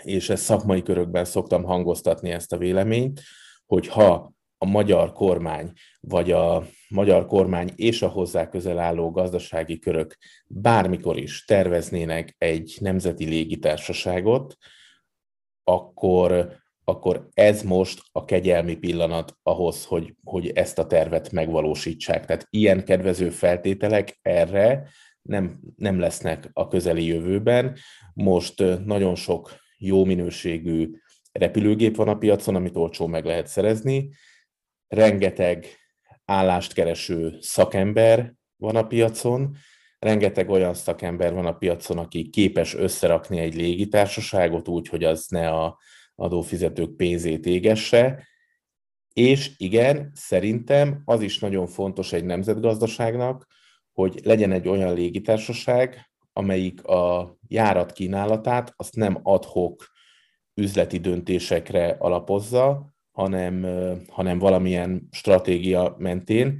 és 0.01 0.29
ezt 0.29 0.43
szakmai 0.43 0.83
körökben 0.83 1.25
szoktam 1.25 1.63
hangoztatni 1.63 2.29
ezt 2.29 2.53
a 2.53 2.57
véleményt, 2.57 3.21
hogy 3.65 3.87
ha 3.87 4.33
a 4.57 4.65
magyar 4.65 5.11
kormány, 5.11 5.71
vagy 5.99 6.31
a 6.31 6.63
magyar 6.89 7.25
kormány 7.25 7.71
és 7.75 8.01
a 8.01 8.07
hozzá 8.07 8.49
közel 8.49 8.79
álló 8.79 9.11
gazdasági 9.11 9.79
körök 9.79 10.17
bármikor 10.47 11.17
is 11.17 11.45
terveznének 11.45 12.35
egy 12.37 12.77
nemzeti 12.79 13.25
légitársaságot, 13.25 14.57
akkor, 15.63 16.55
akkor 16.83 17.27
ez 17.33 17.63
most 17.63 18.01
a 18.11 18.25
kegyelmi 18.25 18.75
pillanat 18.75 19.37
ahhoz, 19.43 19.85
hogy, 19.85 20.15
hogy 20.23 20.47
ezt 20.47 20.79
a 20.79 20.87
tervet 20.87 21.31
megvalósítsák. 21.31 22.25
Tehát 22.25 22.47
ilyen 22.49 22.85
kedvező 22.85 23.29
feltételek 23.29 24.19
erre 24.21 24.89
nem, 25.21 25.59
nem 25.75 25.99
lesznek 25.99 26.49
a 26.53 26.67
közeli 26.67 27.05
jövőben. 27.05 27.77
Most 28.13 28.63
nagyon 28.85 29.15
sok 29.15 29.61
jó 29.85 30.05
minőségű 30.05 30.91
repülőgép 31.31 31.95
van 31.95 32.07
a 32.07 32.17
piacon, 32.17 32.55
amit 32.55 32.75
olcsó 32.75 33.07
meg 33.07 33.25
lehet 33.25 33.47
szerezni, 33.47 34.09
rengeteg 34.87 35.67
állást 36.25 36.73
kereső 36.73 37.37
szakember 37.39 38.33
van 38.55 38.75
a 38.75 38.87
piacon, 38.87 39.55
rengeteg 39.99 40.49
olyan 40.49 40.73
szakember 40.73 41.33
van 41.33 41.45
a 41.45 41.53
piacon, 41.53 41.97
aki 41.97 42.29
képes 42.29 42.75
összerakni 42.75 43.39
egy 43.39 43.55
légitársaságot 43.55 44.67
úgy, 44.67 44.87
hogy 44.87 45.03
az 45.03 45.27
ne 45.27 45.49
a 45.49 45.77
adófizetők 46.15 46.95
pénzét 46.95 47.45
égesse, 47.45 48.27
és 49.13 49.51
igen, 49.57 50.11
szerintem 50.15 51.01
az 51.05 51.21
is 51.21 51.39
nagyon 51.39 51.67
fontos 51.67 52.13
egy 52.13 52.25
nemzetgazdaságnak, 52.25 53.47
hogy 53.91 54.19
legyen 54.23 54.51
egy 54.51 54.67
olyan 54.67 54.93
légitársaság, 54.93 56.12
amelyik 56.33 56.83
a 56.83 57.35
járat 57.47 57.91
kínálatát 57.91 58.73
azt 58.75 58.95
nem 58.95 59.19
adhok 59.23 59.91
üzleti 60.53 60.97
döntésekre 60.97 61.95
alapozza, 61.99 62.93
hanem, 63.11 63.65
hanem 64.09 64.39
valamilyen 64.39 65.07
stratégia 65.11 65.95
mentén. 65.97 66.59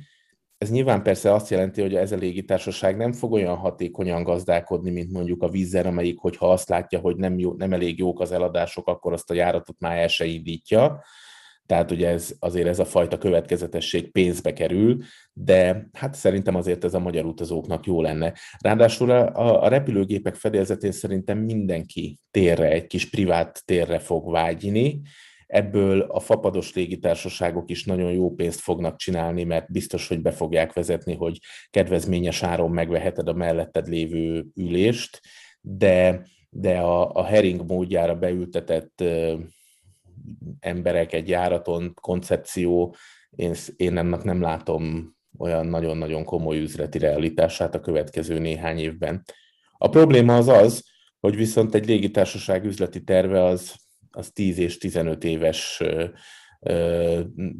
Ez 0.57 0.71
nyilván 0.71 1.03
persze 1.03 1.33
azt 1.33 1.49
jelenti, 1.49 1.81
hogy 1.81 1.95
ez 1.95 2.11
a 2.11 2.15
légitársaság 2.15 2.97
nem 2.97 3.11
fog 3.11 3.31
olyan 3.31 3.55
hatékonyan 3.55 4.23
gazdálkodni, 4.23 4.91
mint 4.91 5.11
mondjuk 5.11 5.43
a 5.43 5.49
vízzel, 5.49 5.85
amelyik, 5.85 6.19
hogyha 6.19 6.51
azt 6.51 6.69
látja, 6.69 6.99
hogy 6.99 7.15
nem, 7.15 7.39
jó, 7.39 7.53
nem 7.53 7.73
elég 7.73 7.97
jók 7.99 8.19
az 8.19 8.31
eladások, 8.31 8.87
akkor 8.87 9.13
azt 9.13 9.29
a 9.29 9.33
járatot 9.33 9.79
már 9.79 9.97
el 9.97 10.07
se 10.07 10.25
indítja. 10.25 11.03
Tehát 11.65 11.91
ugye 11.91 12.07
ez, 12.07 12.35
azért 12.39 12.67
ez 12.67 12.79
a 12.79 12.85
fajta 12.85 13.17
következetesség 13.17 14.11
pénzbe 14.11 14.53
kerül, 14.53 15.03
de 15.33 15.89
hát 15.93 16.13
szerintem 16.15 16.55
azért 16.55 16.83
ez 16.83 16.93
a 16.93 16.99
magyar 16.99 17.25
utazóknak 17.25 17.85
jó 17.85 18.01
lenne. 18.01 18.33
Ráadásul 18.59 19.09
a, 19.09 19.63
a 19.63 19.67
repülőgépek 19.67 20.35
fedélzetén 20.35 20.91
szerintem 20.91 21.37
mindenki 21.37 22.19
térre, 22.31 22.69
egy 22.69 22.87
kis 22.87 23.09
privát 23.09 23.61
térre 23.65 23.99
fog 23.99 24.31
vágyni, 24.31 25.01
Ebből 25.53 26.01
a 26.01 26.19
fapados 26.19 26.73
légitársaságok 26.73 27.69
is 27.69 27.85
nagyon 27.85 28.11
jó 28.11 28.33
pénzt 28.33 28.59
fognak 28.59 28.97
csinálni, 28.97 29.43
mert 29.43 29.71
biztos, 29.71 30.07
hogy 30.07 30.21
be 30.21 30.31
fogják 30.31 30.73
vezetni, 30.73 31.15
hogy 31.15 31.39
kedvezményes 31.69 32.43
áron 32.43 32.71
megveheted 32.71 33.27
a 33.27 33.33
melletted 33.33 33.87
lévő 33.87 34.45
ülést, 34.55 35.21
de, 35.61 36.25
de 36.49 36.77
a, 36.77 37.11
a 37.11 37.23
hering 37.23 37.63
módjára 37.67 38.15
beültetett 38.15 39.03
emberek 40.59 41.13
egy 41.13 41.29
járaton, 41.29 41.93
koncepció, 42.01 42.95
én, 43.29 43.53
én 43.75 43.97
ennek 43.97 44.23
nem 44.23 44.41
látom 44.41 45.15
olyan 45.37 45.65
nagyon-nagyon 45.65 46.23
komoly 46.23 46.59
üzleti 46.59 46.97
realitását 46.97 47.75
a 47.75 47.79
következő 47.79 48.39
néhány 48.39 48.77
évben. 48.77 49.23
A 49.77 49.89
probléma 49.89 50.35
az 50.35 50.47
az, 50.47 50.83
hogy 51.19 51.35
viszont 51.35 51.75
egy 51.75 51.85
légitársaság 51.85 52.65
üzleti 52.65 53.03
terve 53.03 53.43
az 53.43 53.75
az 54.15 54.31
10 54.31 54.57
és 54.57 54.77
15 54.77 55.23
éves 55.23 55.83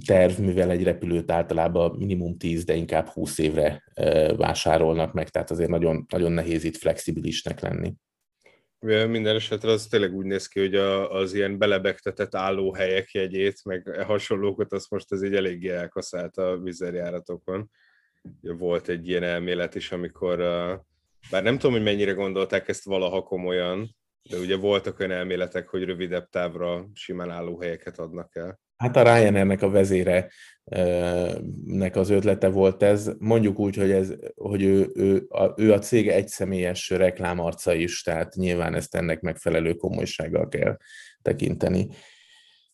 terv, 0.06 0.40
mivel 0.40 0.72
egy 0.72 0.84
repülőt 0.84 1.32
általában 1.32 1.96
minimum 1.98 2.38
10, 2.38 2.64
de 2.64 2.76
inkább 2.76 3.08
20 3.08 3.38
évre 3.38 3.84
vásárolnak 4.38 5.14
meg, 5.14 5.30
tehát 5.30 5.52
azért 5.52 5.70
nagyon, 5.70 6.06
nagyon 6.10 6.32
nehéz 6.32 6.64
itt 6.64 6.78
flexibilisnek 6.78 7.60
lenni. 7.60 7.94
Minden 8.84 9.36
esetre 9.36 9.72
az 9.72 9.88
tényleg 9.88 10.14
úgy 10.14 10.26
néz 10.26 10.48
ki, 10.48 10.60
hogy 10.60 10.76
az 10.76 11.34
ilyen 11.34 11.58
belebegtetett 11.58 12.36
állóhelyek 12.36 13.12
jegyét, 13.12 13.66
meg 13.66 14.04
hasonlókat, 14.06 14.74
azt 14.74 14.90
most 14.90 15.12
ez 15.12 15.24
így 15.24 15.36
eléggé 15.36 15.70
elkaszált 15.70 16.38
a 16.38 16.58
vizerjáratokon. 16.58 17.70
Volt 18.42 18.88
egy 18.88 19.08
ilyen 19.08 19.24
elmélet 19.24 19.76
is, 19.76 19.92
amikor, 19.92 20.38
bár 21.30 21.44
nem 21.44 21.58
tudom, 21.58 21.72
hogy 21.72 21.84
mennyire 21.84 22.12
gondolták 22.12 22.68
ezt 22.68 22.86
valaha 22.86 23.22
komolyan, 23.22 23.96
de 24.30 24.38
ugye 24.38 24.56
voltak 24.56 25.00
olyan 25.00 25.12
elméletek, 25.12 25.68
hogy 25.70 25.84
rövidebb 25.84 26.30
távra 26.30 26.90
simán 26.94 27.30
álló 27.30 27.60
helyeket 27.60 28.00
adnak 28.00 28.36
el. 28.36 28.60
Hát 28.78 28.96
a 28.96 29.04
Ryanairnek 29.04 29.62
a 29.62 29.70
vezére 29.70 30.30
nek 31.66 31.96
az 31.96 32.10
ötlete 32.10 32.48
volt 32.48 32.84
ez. 32.84 33.12
Mondjuk 33.20 33.60
úgy, 33.60 33.76
hogy, 33.76 33.92
ez, 33.92 34.14
hogy 34.36 34.64
ő, 34.64 34.92
ő, 34.96 35.26
a, 35.30 35.54
ő 35.56 35.74
a 35.74 35.80
cége 35.80 36.14
egyszemélyes 36.14 36.90
reklámarca 36.90 37.74
is, 37.74 38.02
tehát 38.02 38.36
nyilván 38.36 38.74
ezt 38.76 38.96
ennek 38.96 39.22
megfelelő 39.22 39.74
komolysággal 39.74 40.48
kell 40.48 40.78
tekinteni 41.22 41.88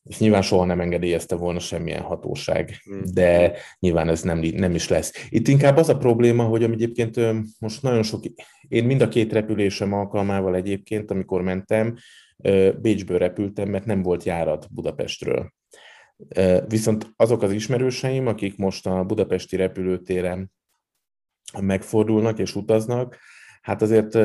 és 0.03 0.19
nyilván 0.19 0.41
soha 0.41 0.65
nem 0.65 0.79
engedélyezte 0.79 1.35
volna 1.35 1.59
semmilyen 1.59 2.01
hatóság, 2.01 2.75
hmm. 2.83 3.01
de 3.13 3.53
nyilván 3.79 4.09
ez 4.09 4.21
nem, 4.21 4.39
nem 4.39 4.75
is 4.75 4.87
lesz. 4.87 5.27
Itt 5.29 5.47
inkább 5.47 5.77
az 5.77 5.89
a 5.89 5.97
probléma, 5.97 6.43
hogy 6.43 6.63
egyébként 6.63 7.19
most 7.59 7.81
nagyon 7.81 8.03
sok, 8.03 8.23
én 8.67 8.83
mind 8.83 9.01
a 9.01 9.07
két 9.07 9.33
repülésem 9.33 9.93
alkalmával 9.93 10.55
egyébként, 10.55 11.11
amikor 11.11 11.41
mentem, 11.41 11.97
Bécsből 12.81 13.17
repültem, 13.17 13.69
mert 13.69 13.85
nem 13.85 14.01
volt 14.01 14.23
járat 14.23 14.67
Budapestről. 14.73 15.53
Viszont 16.67 17.13
azok 17.15 17.41
az 17.41 17.51
ismerőseim, 17.51 18.27
akik 18.27 18.57
most 18.57 18.87
a 18.87 19.03
budapesti 19.03 19.55
repülőtéren 19.55 20.51
megfordulnak 21.61 22.39
és 22.39 22.55
utaznak, 22.55 23.17
hát 23.61 23.81
azért 23.81 24.17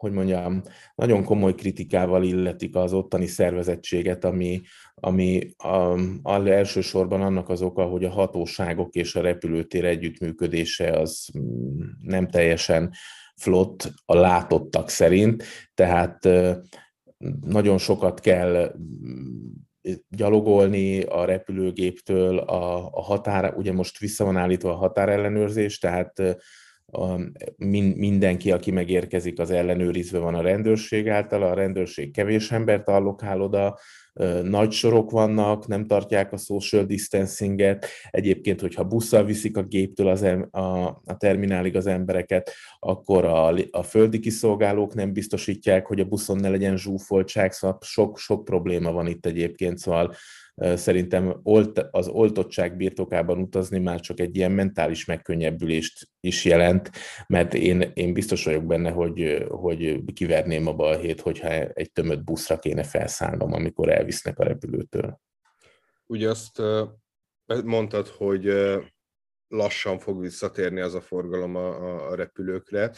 hogy 0.00 0.12
mondjam, 0.12 0.62
nagyon 0.94 1.24
komoly 1.24 1.54
kritikával 1.54 2.24
illetik 2.24 2.76
az 2.76 2.92
ottani 2.92 3.26
szervezettséget, 3.26 4.24
ami, 4.24 4.60
ami 4.94 5.50
a, 5.56 5.98
a 6.22 6.46
elsősorban 6.46 7.22
annak 7.22 7.48
az 7.48 7.62
oka, 7.62 7.84
hogy 7.84 8.04
a 8.04 8.10
hatóságok 8.10 8.94
és 8.94 9.14
a 9.14 9.20
repülőtér 9.20 9.84
együttműködése 9.84 10.90
az 10.90 11.28
mm, 11.38 11.80
nem 12.02 12.28
teljesen 12.28 12.92
flott 13.36 13.92
a 14.04 14.14
látottak 14.14 14.88
szerint, 14.88 15.44
tehát 15.74 16.28
nagyon 17.40 17.78
sokat 17.78 18.20
kell 18.20 18.74
mm, 18.78 19.50
gyalogolni 20.08 21.02
a 21.02 21.24
repülőgéptől 21.24 22.38
a, 22.38 22.90
a 22.92 23.02
határa, 23.02 23.52
ugye 23.56 23.72
most 23.72 23.98
vissza 23.98 24.24
van 24.24 24.36
állítva 24.36 24.70
a 24.70 24.76
határellenőrzés, 24.76 25.78
tehát 25.78 26.22
a, 26.92 27.20
mindenki, 27.94 28.50
aki 28.52 28.70
megérkezik, 28.70 29.38
az 29.38 29.50
ellenőrizve 29.50 30.18
van 30.18 30.34
a 30.34 30.42
rendőrség 30.42 31.08
által, 31.08 31.42
a 31.42 31.54
rendőrség 31.54 32.12
kevés 32.12 32.50
embert 32.50 32.88
allokál 32.88 33.40
oda, 33.40 33.78
nagy 34.42 34.72
sorok 34.72 35.10
vannak, 35.10 35.66
nem 35.66 35.86
tartják 35.86 36.32
a 36.32 36.36
social 36.36 36.84
distancinget. 36.84 37.86
Egyébként, 38.10 38.60
hogyha 38.60 38.84
busszal 38.84 39.24
viszik 39.24 39.56
a 39.56 39.62
géptől 39.62 40.08
az 40.08 40.22
em, 40.22 40.48
a, 40.50 40.86
a 41.04 41.16
terminálig 41.18 41.76
az 41.76 41.86
embereket, 41.86 42.52
akkor 42.78 43.24
a, 43.24 43.54
a 43.70 43.82
földi 43.82 44.18
kiszolgálók 44.18 44.94
nem 44.94 45.12
biztosítják, 45.12 45.86
hogy 45.86 46.00
a 46.00 46.04
buszon 46.04 46.36
ne 46.36 46.48
legyen 46.48 46.76
zsúfoltság, 46.76 47.52
szóval 47.52 47.78
sok, 47.80 48.18
sok 48.18 48.44
probléma 48.44 48.92
van 48.92 49.06
itt 49.06 49.26
egyébként, 49.26 49.78
szóval 49.78 50.14
szerintem 50.60 51.40
az 51.90 52.08
oltottság 52.08 52.76
birtokában 52.76 53.38
utazni 53.38 53.78
már 53.78 54.00
csak 54.00 54.20
egy 54.20 54.36
ilyen 54.36 54.52
mentális 54.52 55.04
megkönnyebbülést 55.04 56.08
is 56.20 56.44
jelent, 56.44 56.90
mert 57.26 57.54
én, 57.54 57.90
én 57.94 58.12
biztos 58.12 58.44
vagyok 58.44 58.64
benne, 58.64 58.90
hogy, 58.90 59.46
hogy 59.48 60.02
kiverném 60.12 60.66
a 60.66 60.72
balhét, 60.72 61.20
hogyha 61.20 61.48
egy 61.48 61.92
tömött 61.92 62.24
buszra 62.24 62.58
kéne 62.58 62.82
felszállnom, 62.82 63.52
amikor 63.52 63.88
elvisznek 63.88 64.38
a 64.38 64.44
repülőtől. 64.44 65.20
Ugye 66.06 66.28
azt 66.28 66.62
mondtad, 67.64 68.08
hogy 68.08 68.52
lassan 69.48 69.98
fog 69.98 70.20
visszatérni 70.20 70.80
az 70.80 70.94
a 70.94 71.00
forgalom 71.00 71.56
a, 71.56 72.08
a 72.10 72.14
repülőkre, 72.14 72.92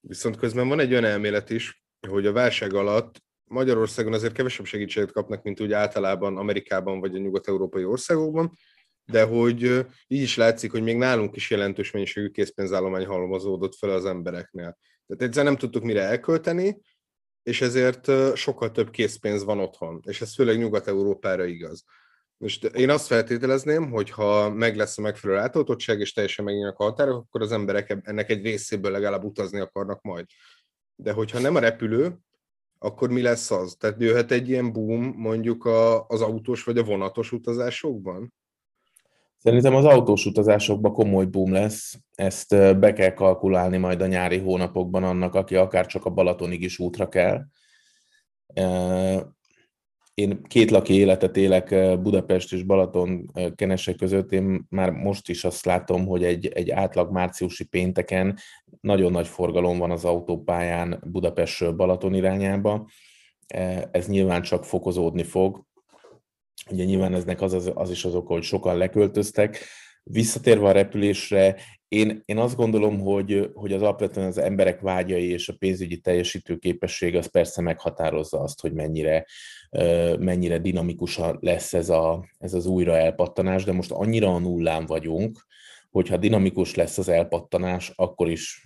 viszont 0.00 0.36
közben 0.36 0.68
van 0.68 0.80
egy 0.80 0.92
olyan 0.92 1.04
elmélet 1.04 1.50
is, 1.50 1.84
hogy 2.08 2.26
a 2.26 2.32
válság 2.32 2.74
alatt 2.74 3.24
Magyarországon 3.48 4.12
azért 4.12 4.32
kevesebb 4.32 4.66
segítséget 4.66 5.12
kapnak, 5.12 5.42
mint 5.42 5.60
úgy 5.60 5.72
általában 5.72 6.36
Amerikában 6.36 7.00
vagy 7.00 7.14
a 7.14 7.18
nyugat-európai 7.18 7.84
országokban, 7.84 8.52
de 9.04 9.22
hogy 9.22 9.86
így 10.06 10.22
is 10.22 10.36
látszik, 10.36 10.70
hogy 10.70 10.82
még 10.82 10.96
nálunk 10.96 11.36
is 11.36 11.50
jelentős 11.50 11.90
mennyiségű 11.90 12.28
készpénzállomány 12.28 13.06
halmozódott 13.06 13.74
fel 13.74 13.90
az 13.90 14.04
embereknél. 14.04 14.78
Tehát 15.06 15.22
egyszer 15.22 15.44
nem 15.44 15.56
tudtuk 15.56 15.82
mire 15.82 16.02
elkölteni, 16.02 16.80
és 17.42 17.60
ezért 17.60 18.10
sokkal 18.36 18.70
több 18.70 18.90
készpénz 18.90 19.44
van 19.44 19.60
otthon, 19.60 20.02
és 20.06 20.20
ez 20.20 20.34
főleg 20.34 20.58
Nyugat-Európára 20.58 21.44
igaz. 21.44 21.84
Most 22.36 22.64
én 22.64 22.90
azt 22.90 23.06
feltételezném, 23.06 23.90
hogy 23.90 24.10
ha 24.10 24.50
meg 24.50 24.76
lesz 24.76 24.98
a 24.98 25.02
megfelelő 25.02 25.40
átoltottság, 25.40 26.00
és 26.00 26.12
teljesen 26.12 26.44
megnyílnak 26.44 26.78
a 26.78 26.84
határok, 26.84 27.16
akkor 27.16 27.42
az 27.42 27.52
emberek 27.52 27.96
ennek 28.02 28.30
egy 28.30 28.42
részéből 28.42 28.90
legalább 28.90 29.24
utazni 29.24 29.60
akarnak 29.60 30.02
majd. 30.02 30.26
De 30.94 31.12
hogyha 31.12 31.38
nem 31.38 31.54
a 31.54 31.58
repülő, 31.58 32.18
akkor 32.78 33.10
mi 33.10 33.22
lesz 33.22 33.50
az? 33.50 33.76
Tehát 33.78 34.00
jöhet 34.00 34.30
egy 34.30 34.48
ilyen 34.48 34.72
boom 34.72 35.14
mondjuk 35.16 35.64
a, 35.64 36.06
az 36.06 36.20
autós 36.20 36.64
vagy 36.64 36.78
a 36.78 36.84
vonatos 36.84 37.32
utazásokban? 37.32 38.34
Szerintem 39.36 39.74
az 39.74 39.84
autós 39.84 40.26
utazásokban 40.26 40.92
komoly 40.92 41.24
boom 41.24 41.52
lesz, 41.52 41.98
ezt 42.14 42.78
be 42.78 42.92
kell 42.92 43.12
kalkulálni 43.12 43.76
majd 43.76 44.00
a 44.00 44.06
nyári 44.06 44.38
hónapokban 44.38 45.04
annak, 45.04 45.34
aki 45.34 45.56
akár 45.56 45.86
csak 45.86 46.04
a 46.04 46.10
Balatonig 46.10 46.62
is 46.62 46.78
útra 46.78 47.08
kell. 47.08 47.42
Én 50.20 50.42
két 50.42 50.70
laki 50.70 50.94
életet 50.94 51.36
élek 51.36 51.98
Budapest 52.00 52.52
és 52.52 52.62
Balaton 52.62 53.30
kenese 53.54 53.94
között. 53.94 54.32
Én 54.32 54.66
már 54.68 54.90
most 54.90 55.28
is 55.28 55.44
azt 55.44 55.64
látom, 55.64 56.06
hogy 56.06 56.24
egy, 56.24 56.46
egy 56.46 56.70
átlag 56.70 57.12
márciusi 57.12 57.64
pénteken 57.64 58.38
nagyon 58.80 59.12
nagy 59.12 59.26
forgalom 59.26 59.78
van 59.78 59.90
az 59.90 60.04
autópályán 60.04 61.02
Budapestről 61.06 61.72
Balaton 61.72 62.14
irányába. 62.14 62.88
Ez 63.90 64.08
nyilván 64.08 64.42
csak 64.42 64.64
fokozódni 64.64 65.22
fog. 65.22 65.64
Ugye 66.70 66.84
nyilván 66.84 67.14
eznek 67.14 67.40
az, 67.40 67.52
az, 67.52 67.70
az 67.74 67.90
is 67.90 68.04
az 68.04 68.14
oka, 68.14 68.32
hogy 68.32 68.42
sokan 68.42 68.76
leköltöztek, 68.76 69.58
Visszatérve 70.10 70.68
a 70.68 70.72
repülésre, 70.72 71.56
én, 71.88 72.22
én 72.24 72.38
azt 72.38 72.56
gondolom, 72.56 73.00
hogy, 73.00 73.50
hogy 73.54 73.72
az 73.72 73.82
alapvetően 73.82 74.26
az 74.26 74.38
emberek 74.38 74.80
vágyai 74.80 75.30
és 75.30 75.48
a 75.48 75.56
pénzügyi 75.58 75.96
teljesítő 75.96 76.56
képesség 76.56 77.16
az 77.16 77.26
persze 77.26 77.62
meghatározza 77.62 78.40
azt, 78.40 78.60
hogy 78.60 78.72
mennyire, 78.72 79.26
mennyire 80.18 80.58
dinamikusan 80.58 81.38
lesz 81.40 81.74
ez, 81.74 81.88
a, 81.88 82.28
ez 82.38 82.54
az 82.54 82.66
újra 82.66 82.96
elpattanás, 82.96 83.64
de 83.64 83.72
most 83.72 83.90
annyira 83.90 84.34
a 84.34 84.38
nullán 84.38 84.86
vagyunk, 84.86 85.46
hogyha 85.90 86.16
dinamikus 86.16 86.74
lesz 86.74 86.98
az 86.98 87.08
elpattanás, 87.08 87.92
akkor 87.94 88.30
is 88.30 88.64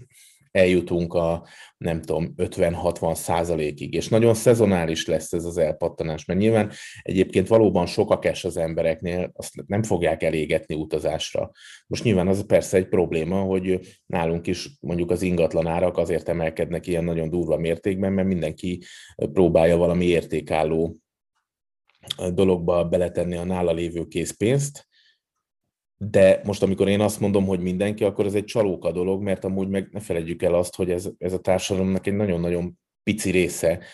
eljutunk 0.51 1.15
a, 1.15 1.47
nem 1.77 2.03
tudom, 2.03 2.35
50-60 2.37 3.15
százalékig, 3.15 3.95
és 3.95 4.09
nagyon 4.09 4.35
szezonális 4.35 5.07
lesz 5.07 5.33
ez 5.33 5.45
az 5.45 5.59
elpattanás, 5.59 6.25
mert 6.25 6.41
nyilván 6.41 6.71
egyébként 7.03 7.49
valóban 7.49 7.87
sok 7.87 8.11
a 8.11 8.19
az 8.43 8.57
embereknél, 8.57 9.31
azt 9.35 9.53
nem 9.67 9.83
fogják 9.83 10.23
elégetni 10.23 10.75
utazásra. 10.75 11.51
Most 11.87 12.05
nyilván 12.05 12.29
az 12.29 12.47
persze 12.47 12.77
egy 12.77 12.89
probléma, 12.89 13.41
hogy 13.41 13.81
nálunk 14.07 14.47
is 14.47 14.69
mondjuk 14.81 15.11
az 15.11 15.23
ingatlan 15.23 15.67
árak 15.67 15.97
azért 15.97 16.29
emelkednek 16.29 16.87
ilyen 16.87 17.05
nagyon 17.05 17.31
durva 17.31 17.57
mértékben, 17.57 18.13
mert 18.13 18.29
mindenki 18.29 18.83
próbálja 19.17 19.77
valami 19.77 20.05
értékálló 20.05 20.99
dologba 22.33 22.85
beletenni 22.85 23.37
a 23.37 23.45
nála 23.45 23.73
lévő 23.73 24.07
készpénzt, 24.07 24.89
de 26.03 26.41
most, 26.45 26.63
amikor 26.63 26.89
én 26.89 27.01
azt 27.01 27.21
mondom, 27.21 27.47
hogy 27.47 27.61
mindenki, 27.61 28.05
akkor 28.05 28.27
ez 28.27 28.35
egy 28.35 28.45
csalóka 28.45 28.93
dolog, 28.93 29.23
mert 29.23 29.45
amúgy 29.45 29.69
meg 29.69 29.89
ne 29.93 30.01
felejtjük 30.01 30.43
el 30.43 30.55
azt, 30.55 30.75
hogy 30.75 30.91
ez, 30.91 31.11
ez 31.19 31.33
a 31.33 31.41
társadalomnak 31.41 32.07
egy 32.07 32.15
nagyon-nagyon 32.15 32.79
pici 33.03 33.31
része, 33.31 33.85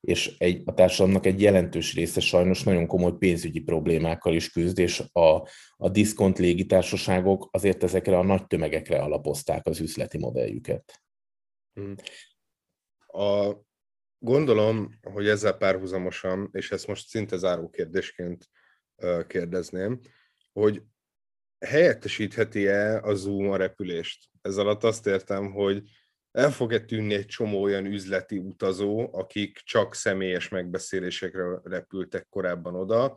és 0.00 0.34
egy, 0.38 0.62
a 0.64 0.74
társadalomnak 0.74 1.26
egy 1.26 1.40
jelentős 1.40 1.94
része 1.94 2.20
sajnos 2.20 2.62
nagyon 2.62 2.86
komoly 2.86 3.16
pénzügyi 3.18 3.60
problémákkal 3.60 4.34
is 4.34 4.50
küzd, 4.50 4.78
és 4.78 5.02
a, 5.12 5.48
a 5.76 5.88
diszkont 5.88 6.38
légitársaságok 6.38 7.48
azért 7.50 7.82
ezekre 7.82 8.18
a 8.18 8.24
nagy 8.24 8.46
tömegekre 8.46 8.98
alapozták 8.98 9.66
az 9.66 9.80
üzleti 9.80 10.18
modelljüket. 10.18 11.02
Hmm. 11.72 11.94
A, 13.06 13.56
gondolom, 14.18 14.98
hogy 15.02 15.28
ezzel 15.28 15.56
párhuzamosan, 15.56 16.48
és 16.52 16.70
ezt 16.70 16.86
most 16.86 17.08
szinte 17.08 17.36
záró 17.36 17.68
kérdésként 17.68 18.50
kérdezném, 19.26 20.00
hogy 20.52 20.82
helyettesítheti-e 21.58 23.00
a 23.00 23.14
Zoom 23.14 23.50
a 23.50 23.56
repülést? 23.56 24.28
Ez 24.42 24.56
alatt 24.56 24.84
azt 24.84 25.06
értem, 25.06 25.52
hogy 25.52 25.82
el 26.32 26.50
fog-e 26.50 26.80
tűnni 26.80 27.14
egy 27.14 27.26
csomó 27.26 27.62
olyan 27.62 27.84
üzleti 27.84 28.38
utazó, 28.38 29.08
akik 29.12 29.60
csak 29.64 29.94
személyes 29.94 30.48
megbeszélésekre 30.48 31.60
repültek 31.64 32.26
korábban 32.30 32.74
oda, 32.74 33.16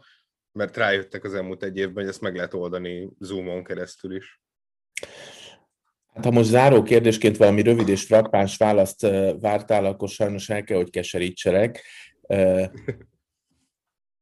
mert 0.51 0.77
rájöttek 0.77 1.23
az 1.23 1.33
elmúlt 1.33 1.63
egy 1.63 1.77
évben, 1.77 2.03
hogy 2.03 2.07
ezt 2.07 2.21
meg 2.21 2.35
lehet 2.35 2.53
oldani 2.53 3.09
Zoomon 3.19 3.63
keresztül 3.63 4.15
is. 4.15 4.41
Hát 6.13 6.23
ha 6.23 6.31
most 6.31 6.49
záró 6.49 6.83
kérdésként 6.83 7.37
valami 7.37 7.61
rövid 7.61 7.87
és 7.87 8.03
frappáns 8.03 8.57
választ 8.57 9.01
vártál, 9.39 9.85
akkor 9.85 10.09
sajnos 10.09 10.49
el 10.49 10.63
kell, 10.63 10.77
hogy 10.77 10.89
keserítselek. 10.89 11.83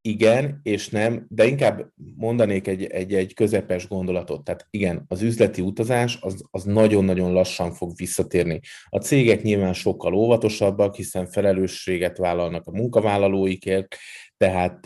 Igen 0.07 0.59
és 0.63 0.89
nem, 0.89 1.25
de 1.29 1.45
inkább 1.45 1.91
mondanék 2.15 2.67
egy, 2.67 2.83
egy, 2.83 3.13
egy 3.13 3.33
közepes 3.33 3.87
gondolatot. 3.87 4.43
Tehát 4.43 4.67
igen, 4.69 5.05
az 5.07 5.21
üzleti 5.21 5.61
utazás 5.61 6.17
az, 6.21 6.43
az 6.51 6.63
nagyon-nagyon 6.63 7.31
lassan 7.31 7.71
fog 7.71 7.91
visszatérni. 7.95 8.59
A 8.89 8.97
cégek 8.97 9.41
nyilván 9.41 9.73
sokkal 9.73 10.13
óvatosabbak, 10.13 10.95
hiszen 10.95 11.27
felelősséget 11.27 12.17
vállalnak 12.17 12.67
a 12.67 12.71
munkavállalóikért, 12.71 13.95
tehát 14.37 14.85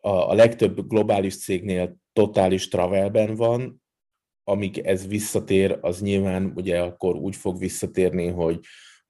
a, 0.00 0.30
a 0.30 0.34
legtöbb 0.34 0.88
globális 0.88 1.38
cégnél 1.38 1.96
totális 2.12 2.68
travelben 2.68 3.34
van, 3.34 3.82
amíg 4.44 4.78
ez 4.78 5.06
visszatér, 5.06 5.78
az 5.80 6.00
nyilván 6.00 6.52
ugye 6.54 6.80
akkor 6.80 7.16
úgy 7.16 7.36
fog 7.36 7.58
visszatérni, 7.58 8.26
hogy 8.26 8.58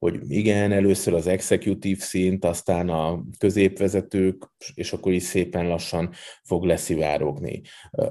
hogy 0.03 0.31
igen, 0.31 0.73
először 0.73 1.15
az 1.15 1.27
executive 1.27 2.01
szint, 2.01 2.45
aztán 2.45 2.89
a 2.89 3.25
középvezetők, 3.39 4.51
és 4.75 4.93
akkor 4.93 5.13
is 5.13 5.23
szépen 5.23 5.67
lassan 5.67 6.11
fog 6.45 6.65
leszivárogni. 6.65 7.63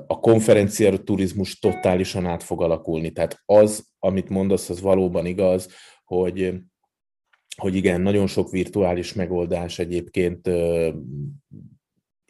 A 0.07 0.19
konferencia 0.19 0.97
turizmus 0.97 1.59
totálisan 1.59 2.25
át 2.25 2.43
fog 2.43 2.61
alakulni, 2.61 3.11
tehát 3.11 3.41
az, 3.45 3.87
amit 3.99 4.29
mondasz, 4.29 4.69
az 4.69 4.81
valóban 4.81 5.25
igaz, 5.25 5.69
hogy 6.03 6.53
hogy 7.57 7.75
igen, 7.75 8.01
nagyon 8.01 8.27
sok 8.27 8.51
virtuális 8.51 9.13
megoldás 9.13 9.79
egyébként 9.79 10.49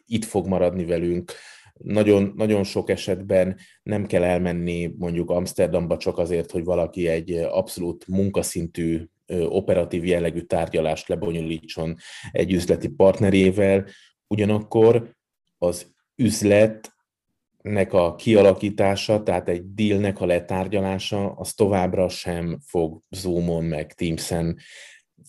itt 0.06 0.24
fog 0.24 0.46
maradni 0.46 0.84
velünk, 0.84 1.32
nagyon, 1.72 2.32
nagyon 2.36 2.64
sok 2.64 2.90
esetben 2.90 3.56
nem 3.82 4.06
kell 4.06 4.22
elmenni 4.22 4.94
mondjuk 4.98 5.30
Amsterdamba 5.30 5.96
csak 5.96 6.18
azért, 6.18 6.50
hogy 6.50 6.64
valaki 6.64 7.08
egy 7.08 7.32
abszolút 7.32 8.06
munkaszintű 8.06 9.06
operatív 9.48 10.04
jellegű 10.04 10.40
tárgyalást 10.40 11.08
lebonyolítson 11.08 11.96
egy 12.32 12.52
üzleti 12.52 12.88
partnerével, 12.88 13.86
ugyanakkor 14.26 15.10
az 15.58 15.94
üzletnek 16.16 17.92
a 17.92 18.14
kialakítása, 18.14 19.22
tehát 19.22 19.48
egy 19.48 19.74
dealnek 19.74 20.20
a 20.20 20.26
letárgyalása, 20.26 21.32
az 21.32 21.52
továbbra 21.52 22.08
sem 22.08 22.58
fog 22.66 23.00
Zoomon 23.10 23.64
meg 23.64 23.92
Teamsen 23.92 24.58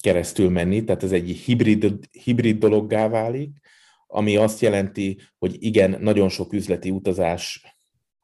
keresztül 0.02 0.50
menni, 0.50 0.84
tehát 0.84 1.04
ez 1.04 1.12
egy 1.12 1.30
hibrid, 1.30 2.00
hibrid 2.12 2.58
dologgá 2.58 3.08
válik, 3.08 3.58
ami 4.08 4.36
azt 4.36 4.62
jelenti, 4.62 5.20
hogy 5.38 5.56
igen, 5.60 5.98
nagyon 6.00 6.30
sok 6.30 6.54
üzleti 6.54 6.90
utazás 6.90 7.76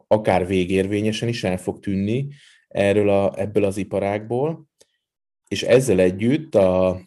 akár 0.07 0.47
végérvényesen 0.47 1.27
is 1.27 1.43
el 1.43 1.57
fog 1.57 1.79
tűnni 1.79 2.27
erről 2.67 3.09
a, 3.09 3.33
ebből 3.39 3.63
az 3.63 3.77
iparágból, 3.77 4.68
és 5.49 5.63
ezzel 5.63 5.99
együtt, 5.99 6.55
a, 6.55 7.01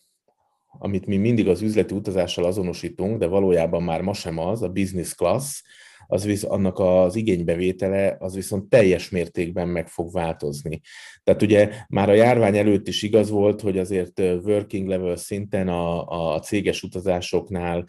amit 0.79 1.07
mi 1.07 1.17
mindig 1.17 1.49
az 1.49 1.63
üzleti 1.63 1.95
utazással 1.95 2.45
azonosítunk, 2.45 3.19
de 3.19 3.27
valójában 3.27 3.83
már 3.83 4.01
ma 4.01 4.13
sem 4.15 4.39
az, 4.39 4.63
a 4.63 4.69
business 4.69 5.15
class, 5.15 5.63
az 6.07 6.25
visz, 6.25 6.45
annak 6.45 6.79
az 6.79 7.17
igénybevétele 7.17 8.17
az 8.19 8.35
viszont 8.35 8.69
teljes 8.69 9.11
mértékben 9.11 9.69
meg 9.69 9.89
fog 9.89 10.13
változni. 10.13 10.81
Tehát 11.23 11.43
ugye 11.43 11.71
már 11.89 12.09
a 12.09 12.15
járvány 12.15 12.57
előtt 12.57 12.89
is 12.89 13.03
igaz 13.03 13.31
volt, 13.31 13.61
hogy 13.61 13.79
azért 13.79 14.19
working 14.19 14.89
level 14.89 15.17
szinten 15.17 15.69
a, 15.69 16.07
a 16.35 16.41
céges 16.41 16.83
utazásoknál 16.83 17.85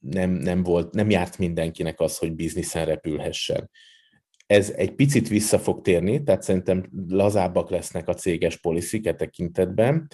nem, 0.00 0.30
nem, 0.30 0.62
volt, 0.62 0.94
nem 0.94 1.10
járt 1.10 1.38
mindenkinek 1.38 2.00
az, 2.00 2.18
hogy 2.18 2.34
bizniszen 2.34 2.84
repülhessen. 2.84 3.70
Ez 4.46 4.70
egy 4.70 4.94
picit 4.94 5.28
vissza 5.28 5.58
fog 5.58 5.80
térni, 5.80 6.22
tehát 6.22 6.42
szerintem 6.42 6.90
lazábbak 7.08 7.70
lesznek 7.70 8.08
a 8.08 8.14
céges 8.14 8.56
poliszik 8.56 9.06
e 9.06 9.14
tekintetben. 9.14 10.08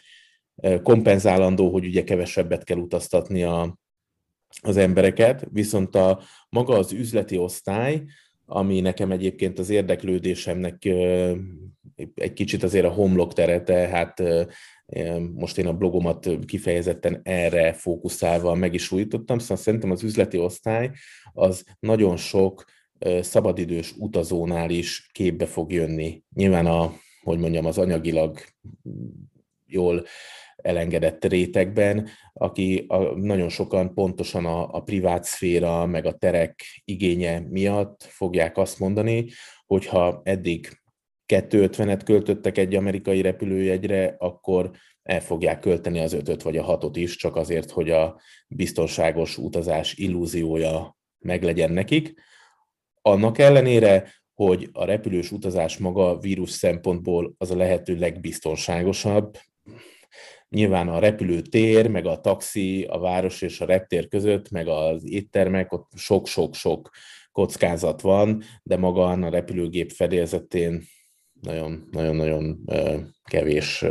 Kompenzálandó, 0.83 1.71
hogy 1.71 1.87
ugye 1.87 2.05
kevesebbet 2.05 2.65
kell 2.65 2.79
utaztatni 2.79 3.43
a, 3.43 3.79
az 4.63 4.77
embereket, 4.77 5.47
viszont 5.51 5.95
a 5.95 6.21
maga 6.49 6.75
az 6.75 6.93
üzleti 6.93 7.37
osztály, 7.37 8.03
ami 8.45 8.81
nekem 8.81 9.11
egyébként 9.11 9.59
az 9.59 9.71
érdeklődésemnek 9.71 10.85
egy 12.15 12.33
kicsit 12.33 12.63
azért 12.63 12.85
a 12.85 12.93
homlok 12.93 13.33
tere, 13.33 13.63
tehát 13.63 14.23
most 15.35 15.59
én 15.59 15.67
a 15.67 15.77
blogomat 15.77 16.29
kifejezetten 16.47 17.21
erre 17.23 17.73
fókuszálva 17.73 18.55
meg 18.55 18.75
is 18.75 18.93
újítottam, 18.93 19.39
szóval 19.39 19.57
szerintem 19.57 19.91
az 19.91 20.03
üzleti 20.03 20.39
osztály 20.39 20.91
az 21.33 21.65
nagyon 21.79 22.17
sok 22.17 22.65
szabadidős 23.21 23.95
utazónál 23.99 24.71
is 24.71 25.09
képbe 25.13 25.47
fog 25.47 25.73
jönni. 25.73 26.23
Nyilván 26.35 26.67
a, 26.67 26.93
hogy 27.23 27.39
mondjam, 27.39 27.67
az 27.67 27.79
anyagilag 27.79 28.39
jól 29.67 30.05
elengedett 30.57 31.25
rétegben, 31.25 32.09
aki 32.33 32.85
a, 32.89 32.99
nagyon 33.19 33.49
sokan 33.49 33.95
pontosan 33.95 34.47
a, 34.47 34.75
a 34.75 34.81
privát 34.81 35.25
szféra, 35.25 35.87
meg 35.87 36.07
a 36.07 36.13
terek 36.13 36.83
igénye 36.85 37.41
miatt 37.41 38.03
fogják 38.03 38.57
azt 38.57 38.79
mondani, 38.79 39.27
hogyha 39.67 40.21
eddig 40.25 40.81
250-et 41.27 42.01
költöttek 42.05 42.59
egy 42.59 42.75
amerikai 42.75 43.21
repülőjegyre, 43.21 44.15
akkor 44.19 44.71
el 45.03 45.21
fogják 45.21 45.61
költeni 45.61 45.99
az 45.99 46.13
ötöt 46.13 46.43
vagy 46.43 46.57
a 46.57 46.63
hatot 46.63 46.97
is, 46.97 47.17
csak 47.17 47.37
azért, 47.37 47.71
hogy 47.71 47.91
a 47.91 48.21
biztonságos 48.49 49.39
utazás 49.39 49.95
illúziója 49.95 50.97
meglegyen 51.19 51.73
nekik. 51.73 52.15
Annak 53.03 53.39
ellenére, 53.39 54.13
hogy 54.35 54.69
a 54.73 54.85
repülős 54.85 55.31
utazás 55.31 55.79
maga 55.79 56.19
vírus 56.19 56.51
szempontból 56.51 57.35
az 57.39 57.51
a 57.51 57.57
lehető 57.57 57.97
legbiztonságosabb. 57.99 59.39
Nyilván 60.49 60.89
a 60.89 60.99
repülőtér, 60.99 61.89
meg 61.89 62.07
a 62.07 62.21
taxi, 62.21 62.85
a 62.85 62.99
város 62.99 63.43
és 63.43 63.61
a 63.61 63.65
reptér 63.65 64.09
között, 64.09 64.51
meg 64.51 64.69
az 64.69 65.11
éttermek, 65.11 65.73
ott 65.73 65.91
sok-sok-sok 65.97 66.91
kockázat 67.33 68.01
van, 68.01 68.43
de 68.63 68.77
maga 68.77 69.07
a 69.07 69.29
repülőgép 69.29 69.91
fedélzetén 69.91 70.83
nagyon-nagyon 71.91 72.65
kevés, 73.25 73.85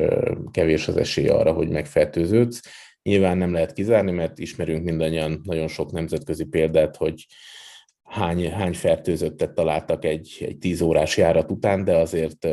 kevés 0.52 0.88
az 0.88 0.98
esély 0.98 1.28
arra, 1.28 1.54
hogy 1.54 1.70
megfertőződsz. 1.70 2.62
Nyilván 3.02 3.38
nem 3.38 3.54
lehet 3.54 3.74
kizárni, 3.74 4.12
mert 4.12 4.40
ismerünk 4.40 4.84
mindannyian 4.84 5.42
nagyon 5.44 5.68
sok 5.68 5.92
nemzetközi 5.92 6.46
példát, 6.46 6.96
hogy 6.96 7.26
hány, 8.12 8.52
hány 8.52 8.74
fertőzöttet 8.74 9.54
találtak 9.54 10.06
egy, 10.06 10.38
egy 10.40 10.58
tíz 10.58 10.82
órás 10.82 11.18
járat 11.18 11.52
után, 11.52 11.84
de 11.84 11.98
azért, 11.98 12.48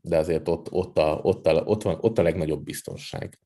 de 0.00 0.16
azért 0.16 0.48
ott, 0.48 0.72
ott, 0.72 0.98
a, 0.98 1.20
ott, 1.22 1.46
a, 1.46 1.52
ott, 1.52 1.82
van, 1.82 1.98
ott 2.00 2.18
a 2.18 2.22
legnagyobb 2.22 2.64
biztonság. 2.64 3.38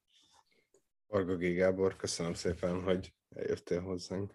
Varga 1.07 1.37
G. 1.37 1.55
Gábor, 1.55 1.97
köszönöm 1.97 2.35
szépen, 2.35 2.83
hogy 2.83 3.13
eljöttél 3.37 3.81
hozzánk. 3.81 4.35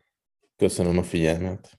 Köszönöm 0.55 0.97
a 0.97 1.03
figyelmet. 1.03 1.77